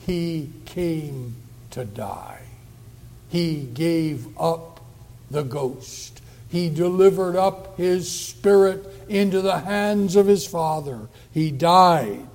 He 0.06 0.50
came 0.66 1.34
to 1.70 1.84
die. 1.84 2.40
He 3.28 3.62
gave 3.62 4.26
up 4.38 4.80
the 5.30 5.42
ghost. 5.42 6.20
He 6.48 6.68
delivered 6.68 7.36
up 7.36 7.76
his 7.76 8.10
spirit 8.10 8.84
into 9.08 9.40
the 9.40 9.60
hands 9.60 10.16
of 10.16 10.26
his 10.26 10.46
father. 10.46 11.08
He 11.32 11.50
died. 11.50 12.26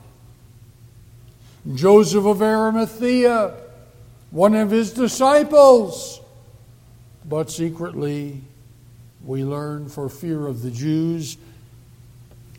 Joseph 1.74 2.26
of 2.26 2.42
Arimathea, 2.42 3.54
one 4.32 4.56
of 4.56 4.72
his 4.72 4.94
disciples, 4.94 6.22
but 7.28 7.50
secretly, 7.52 8.42
we 9.26 9.44
learn 9.44 9.90
for 9.90 10.08
fear 10.08 10.46
of 10.46 10.62
the 10.62 10.70
Jews, 10.70 11.38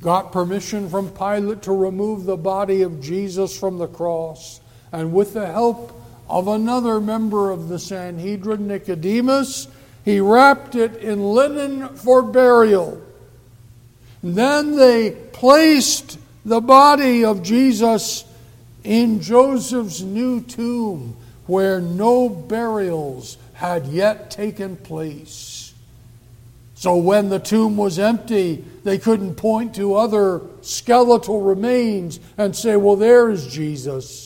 got 0.02 0.32
permission 0.32 0.90
from 0.90 1.10
Pilate 1.10 1.62
to 1.62 1.72
remove 1.72 2.24
the 2.24 2.36
body 2.36 2.82
of 2.82 3.00
Jesus 3.00 3.58
from 3.58 3.78
the 3.78 3.86
cross, 3.86 4.60
and 4.92 5.12
with 5.12 5.34
the 5.34 5.46
help 5.46 5.95
of 6.28 6.48
another 6.48 7.00
member 7.00 7.50
of 7.50 7.68
the 7.68 7.78
Sanhedrin, 7.78 8.66
Nicodemus, 8.66 9.68
he 10.04 10.20
wrapped 10.20 10.74
it 10.74 10.96
in 10.96 11.22
linen 11.22 11.88
for 11.96 12.22
burial. 12.22 13.02
Then 14.22 14.76
they 14.76 15.10
placed 15.10 16.18
the 16.44 16.60
body 16.60 17.24
of 17.24 17.42
Jesus 17.42 18.24
in 18.82 19.20
Joseph's 19.20 20.00
new 20.00 20.40
tomb, 20.40 21.16
where 21.46 21.80
no 21.80 22.28
burials 22.28 23.36
had 23.54 23.86
yet 23.86 24.30
taken 24.30 24.76
place. 24.76 25.74
So 26.74 26.96
when 26.96 27.28
the 27.28 27.38
tomb 27.38 27.76
was 27.76 27.98
empty, 27.98 28.64
they 28.84 28.98
couldn't 28.98 29.36
point 29.36 29.76
to 29.76 29.94
other 29.94 30.42
skeletal 30.60 31.40
remains 31.40 32.20
and 32.36 32.54
say, 32.54 32.76
well, 32.76 32.96
there's 32.96 33.46
Jesus. 33.46 34.25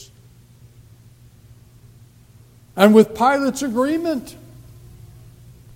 And 2.80 2.94
with 2.94 3.14
Pilate's 3.14 3.60
agreement, 3.60 4.36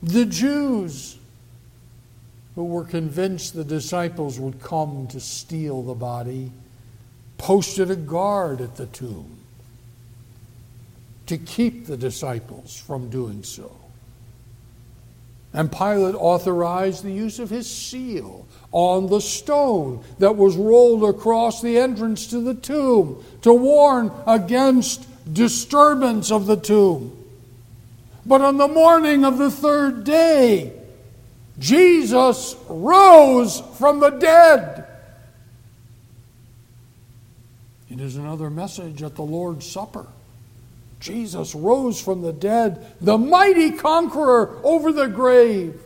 the 0.03 0.25
Jews 0.25 1.19
who 2.55 2.65
were 2.65 2.85
convinced 2.85 3.53
the 3.53 3.63
disciples 3.63 4.41
would 4.41 4.63
come 4.63 5.07
to 5.09 5.21
steal 5.21 5.83
the 5.83 5.93
body 5.93 6.51
posted 7.37 7.91
a 7.91 7.97
guard 7.97 8.63
at 8.63 8.77
the 8.77 8.87
tomb 8.87 9.37
to 11.27 11.37
keep 11.37 11.85
the 11.85 11.99
disciples 11.99 12.75
from 12.75 13.11
doing 13.11 13.43
so. 13.43 13.77
And 15.53 15.71
Pilate 15.71 16.15
authorized 16.15 17.05
the 17.05 17.13
use 17.13 17.39
of 17.39 17.51
his 17.51 17.71
seal 17.71 18.47
on 18.73 19.11
the 19.11 19.21
stone 19.21 20.03
that 20.21 20.37
was 20.37 20.57
rolled 20.57 21.05
across 21.05 21.61
the 21.61 21.77
entrance 21.77 22.29
to 22.29 22.41
the 22.41 22.55
tomb 22.55 23.23
to 23.43 23.53
warn 23.53 24.11
against 24.27 25.07
disturbance 25.31 26.31
of 26.31 26.47
the 26.47 26.57
tomb. 26.57 27.16
But 28.27 28.41
on 28.41 28.57
the 28.57 28.68
morning 28.68 29.25
of 29.25 29.39
the 29.39 29.51
third 29.51 30.05
day, 30.05 30.72
Jesus 31.59 32.57
rose 32.68 33.62
from 33.79 34.01
the 34.01 34.11
dead. 34.11 34.87
It 37.91 38.01
is 38.01 38.16
another 38.16 38.51
message 38.51 39.03
at 39.03 39.14
the 39.14 39.22
Lord's 39.22 39.70
Supper. 39.70 40.07
Jesus 41.01 41.55
rose 41.55 42.01
from 42.01 42.22
the 42.22 42.33
dead, 42.33 42.85
the 43.01 43.18
mighty 43.18 43.72
conqueror 43.72 44.59
over 44.64 44.91
the 44.91 45.07
grave. 45.07 45.81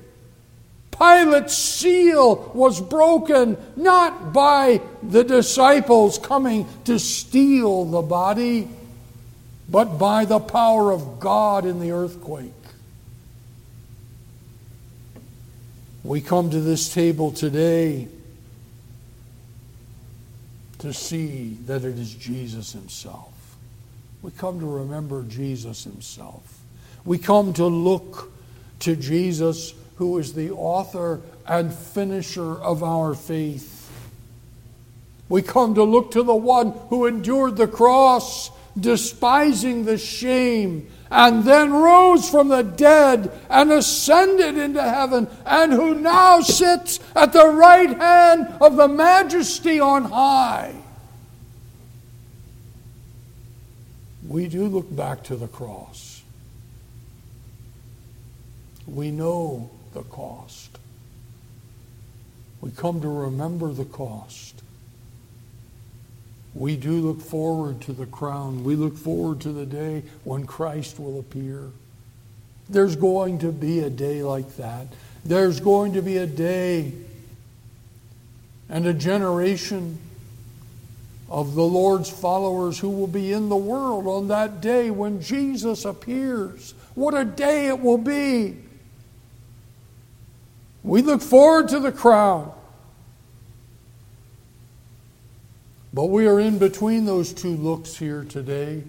Pilate's 0.92 1.58
seal 1.58 2.50
was 2.54 2.80
broken 2.80 3.56
not 3.76 4.32
by 4.32 4.80
the 5.02 5.24
disciples 5.24 6.18
coming 6.18 6.66
to 6.84 6.98
steal 6.98 7.84
the 7.84 8.02
body, 8.02 8.68
but 9.68 9.98
by 9.98 10.24
the 10.24 10.40
power 10.40 10.92
of 10.92 11.20
God 11.20 11.66
in 11.66 11.80
the 11.80 11.92
earthquake. 11.92 12.52
We 16.04 16.20
come 16.20 16.50
to 16.50 16.60
this 16.60 16.92
table 16.92 17.32
today 17.32 18.08
to 20.78 20.92
see 20.92 21.58
that 21.66 21.84
it 21.84 21.98
is 21.98 22.14
Jesus 22.14 22.72
Himself. 22.72 23.38
We 24.22 24.30
come 24.32 24.60
to 24.60 24.66
remember 24.66 25.22
Jesus 25.22 25.84
himself. 25.84 26.60
We 27.04 27.18
come 27.18 27.52
to 27.54 27.66
look 27.66 28.32
to 28.80 28.96
Jesus, 28.96 29.74
who 29.96 30.18
is 30.18 30.34
the 30.34 30.50
author 30.50 31.20
and 31.46 31.72
finisher 31.72 32.60
of 32.60 32.82
our 32.82 33.14
faith. 33.14 33.90
We 35.28 35.42
come 35.42 35.74
to 35.76 35.84
look 35.84 36.10
to 36.12 36.22
the 36.22 36.34
one 36.34 36.72
who 36.88 37.06
endured 37.06 37.56
the 37.56 37.68
cross, 37.68 38.50
despising 38.80 39.84
the 39.84 39.98
shame, 39.98 40.88
and 41.10 41.44
then 41.44 41.72
rose 41.72 42.28
from 42.28 42.48
the 42.48 42.62
dead 42.62 43.32
and 43.48 43.72
ascended 43.72 44.58
into 44.58 44.82
heaven, 44.82 45.26
and 45.46 45.72
who 45.72 45.94
now 45.94 46.40
sits 46.40 47.00
at 47.16 47.32
the 47.32 47.48
right 47.48 47.96
hand 47.96 48.46
of 48.60 48.76
the 48.76 48.88
majesty 48.88 49.80
on 49.80 50.04
high. 50.04 50.74
we 54.28 54.46
do 54.46 54.66
look 54.66 54.94
back 54.94 55.24
to 55.24 55.36
the 55.36 55.48
cross. 55.48 56.22
We 58.86 59.10
know 59.10 59.70
the 59.94 60.02
cost. 60.02 60.78
We 62.60 62.70
come 62.70 63.00
to 63.00 63.08
remember 63.08 63.72
the 63.72 63.86
cost. 63.86 64.62
We 66.54 66.76
do 66.76 66.92
look 66.92 67.20
forward 67.20 67.80
to 67.82 67.92
the 67.92 68.06
crown. 68.06 68.64
We 68.64 68.74
look 68.74 68.96
forward 68.96 69.40
to 69.42 69.52
the 69.52 69.66
day 69.66 70.02
when 70.24 70.46
Christ 70.46 70.98
will 70.98 71.20
appear. 71.20 71.70
There's 72.68 72.96
going 72.96 73.38
to 73.40 73.52
be 73.52 73.80
a 73.80 73.90
day 73.90 74.22
like 74.22 74.56
that. 74.56 74.88
There's 75.24 75.60
going 75.60 75.92
to 75.94 76.02
be 76.02 76.16
a 76.18 76.26
day 76.26 76.92
and 78.68 78.86
a 78.86 78.94
generation 78.94 79.98
of 81.30 81.54
the 81.54 81.62
Lord's 81.62 82.10
followers 82.10 82.78
who 82.78 82.88
will 82.88 83.06
be 83.06 83.32
in 83.32 83.48
the 83.48 83.56
world 83.56 84.06
on 84.06 84.28
that 84.28 84.60
day 84.60 84.90
when 84.90 85.20
Jesus 85.20 85.84
appears. 85.84 86.74
What 86.94 87.14
a 87.14 87.24
day 87.24 87.68
it 87.68 87.80
will 87.80 87.98
be! 87.98 88.56
We 90.82 91.02
look 91.02 91.20
forward 91.20 91.68
to 91.68 91.80
the 91.80 91.92
crown. 91.92 92.52
But 95.98 96.10
we 96.10 96.28
are 96.28 96.38
in 96.38 96.58
between 96.58 97.06
those 97.06 97.32
two 97.32 97.56
looks 97.56 97.96
here 97.96 98.22
today, 98.22 98.84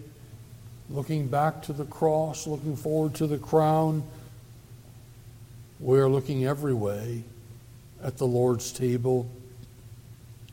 looking 0.92 1.26
back 1.28 1.64
to 1.64 1.74
the 1.74 1.86
cross, 1.86 2.46
looking 2.46 2.76
forward 2.76 3.16
to 3.16 3.26
the 3.26 3.40
crown. 3.40 4.04
We 5.80 5.98
are 5.98 6.08
looking 6.08 6.46
every 6.46 6.76
way 6.76 7.24
at 8.04 8.20
the 8.20 8.28
Lord's 8.28 8.72
table. 8.72 9.28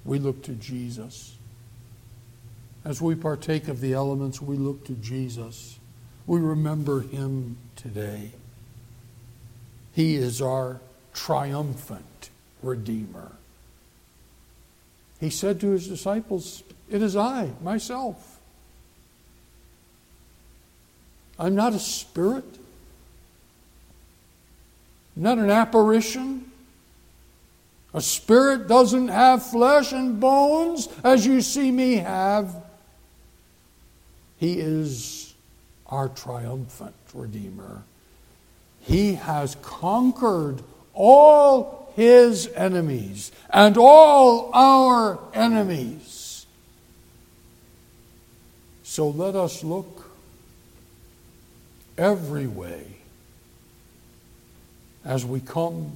We 0.03 0.19
look 0.19 0.43
to 0.45 0.53
Jesus. 0.53 1.37
As 2.87 3.03
we 3.03 3.15
partake 3.15 3.69
of 3.69 3.83
the 3.83 3.93
elements, 3.93 4.41
we 4.41 4.57
look 4.57 4.87
to 4.87 4.95
Jesus. 4.95 5.79
We 6.27 6.41
remember 6.41 7.03
him 7.03 7.59
today. 7.77 8.31
He 9.93 10.17
is 10.17 10.41
our 10.41 10.81
triumphant 11.13 12.31
Redeemer. 12.63 13.33
He 15.21 15.31
said 15.31 15.61
to 15.61 15.71
his 15.71 15.89
disciples, 15.89 16.63
It 16.91 17.03
is 17.03 17.17
I, 17.17 17.51
myself. 17.63 18.41
I'm 21.39 21.55
not 21.55 21.75
a 21.75 21.79
spirit, 21.79 22.45
not 25.15 25.39
an 25.39 25.51
apparition. 25.51 26.51
A 27.95 28.01
spirit 28.01 28.69
doesn't 28.69 29.09
have 29.09 29.45
flesh 29.45 29.93
and 29.93 30.21
bones 30.21 30.89
as 31.03 31.27
you 31.27 31.41
see 31.41 31.71
me 31.71 31.97
have. 31.97 32.55
He 34.39 34.61
is 34.61 35.35
our 35.87 36.09
triumphant 36.09 36.95
Redeemer. 37.15 37.83
He 38.81 39.15
has 39.15 39.57
conquered 39.63 40.63
all 40.93 41.86
his 41.97 42.47
enemies 42.55 43.33
and 43.49 43.79
all 43.79 44.51
our 44.53 45.19
enemies. 45.33 46.45
So 48.83 49.09
let 49.09 49.35
us 49.35 49.65
look 49.65 50.11
every 51.97 52.47
way 52.47 52.85
as 55.07 55.25
we 55.25 55.41
come 55.41 55.93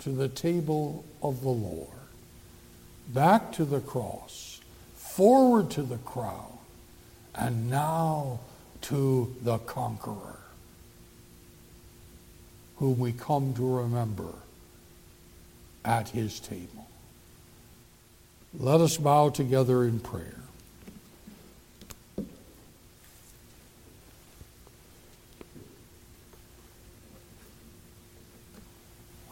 to 0.00 0.10
the 0.10 0.28
table 0.28 1.02
of 1.22 1.40
the 1.40 1.48
Lord, 1.48 1.88
back 3.08 3.50
to 3.52 3.64
the 3.64 3.80
cross, 3.80 4.60
forward 4.96 5.70
to 5.70 5.82
the 5.82 5.96
crown 5.98 6.58
and 7.34 7.70
now 7.70 8.40
to 8.82 9.34
the 9.40 9.56
conqueror, 9.58 10.40
whom 12.76 12.98
we 12.98 13.12
come 13.12 13.54
to 13.54 13.76
remember 13.78 14.34
at 15.84 16.10
his 16.10 16.40
table. 16.40 16.88
Let 18.58 18.80
us 18.80 18.96
bow 18.96 19.28
together 19.28 19.84
in 19.84 20.00
prayer. 20.00 20.34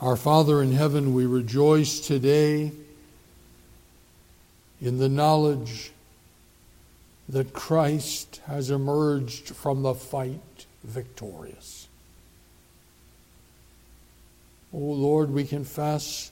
Our 0.01 0.17
Father 0.17 0.63
in 0.63 0.73
heaven, 0.73 1.15
we 1.15 1.25
rejoice 1.27 2.01
today 2.01 2.71
in 4.81 4.99
the 4.99 5.09
knowledge 5.09 5.91
that 7.29 7.53
Christ 7.53 8.41
has 8.47 8.71
emerged 8.71 9.49
from 9.49 9.83
the 9.83 9.95
fight 9.95 10.67
victorious. 10.85 11.89
O 14.73 14.79
oh 14.79 14.93
Lord, 14.93 15.31
we 15.31 15.45
confess 15.45 16.31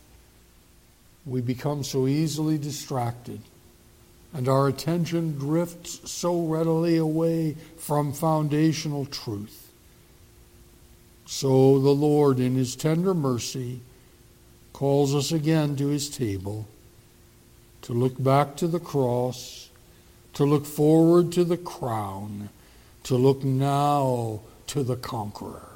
we 1.27 1.41
become 1.41 1.83
so 1.83 2.07
easily 2.07 2.59
distracted 2.59 3.41
and 4.35 4.49
our 4.49 4.67
attention 4.67 5.39
drifts 5.39 6.11
so 6.11 6.45
readily 6.45 6.97
away 6.97 7.55
from 7.79 8.13
foundational 8.13 9.07
truth. 9.07 9.71
So 11.25 11.79
the 11.79 11.95
Lord, 11.95 12.41
in 12.41 12.57
His 12.57 12.75
tender 12.75 13.15
mercy, 13.15 13.81
calls 14.73 15.15
us 15.15 15.31
again 15.31 15.77
to 15.77 15.87
His 15.87 16.11
table 16.11 16.67
to 17.83 17.93
look 17.93 18.21
back 18.23 18.57
to 18.57 18.67
the 18.67 18.81
cross, 18.81 19.71
to 20.33 20.45
look 20.45 20.67
forward 20.67 21.31
to 21.33 21.45
the 21.45 21.57
crown, 21.57 22.49
to 23.05 23.15
look 23.15 23.45
now 23.45 24.41
to 24.67 24.83
the 24.83 24.97
conqueror. 24.97 25.74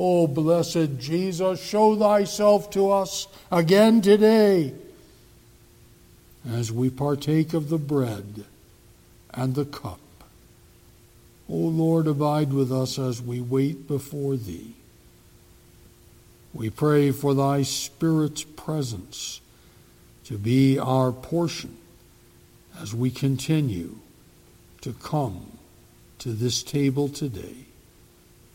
Oh, 0.00 0.28
blessed 0.28 1.00
Jesus, 1.00 1.60
show 1.60 1.96
thyself 1.96 2.70
to 2.70 2.92
us 2.92 3.26
again 3.50 4.00
today 4.00 4.72
as 6.48 6.70
we 6.70 6.88
partake 6.88 7.52
of 7.52 7.68
the 7.68 7.78
bread 7.78 8.44
and 9.34 9.56
the 9.56 9.64
cup. 9.64 9.98
O 11.48 11.56
Lord, 11.56 12.06
abide 12.06 12.52
with 12.52 12.70
us 12.70 12.96
as 12.96 13.20
we 13.20 13.40
wait 13.40 13.88
before 13.88 14.36
Thee. 14.36 14.74
We 16.54 16.70
pray 16.70 17.10
for 17.10 17.34
Thy 17.34 17.62
Spirit's 17.62 18.44
presence 18.44 19.40
to 20.26 20.38
be 20.38 20.78
our 20.78 21.10
portion 21.10 21.76
as 22.80 22.94
we 22.94 23.10
continue 23.10 23.96
to 24.82 24.92
come 24.92 25.58
to 26.20 26.32
this 26.32 26.62
table 26.62 27.08
today. 27.08 27.67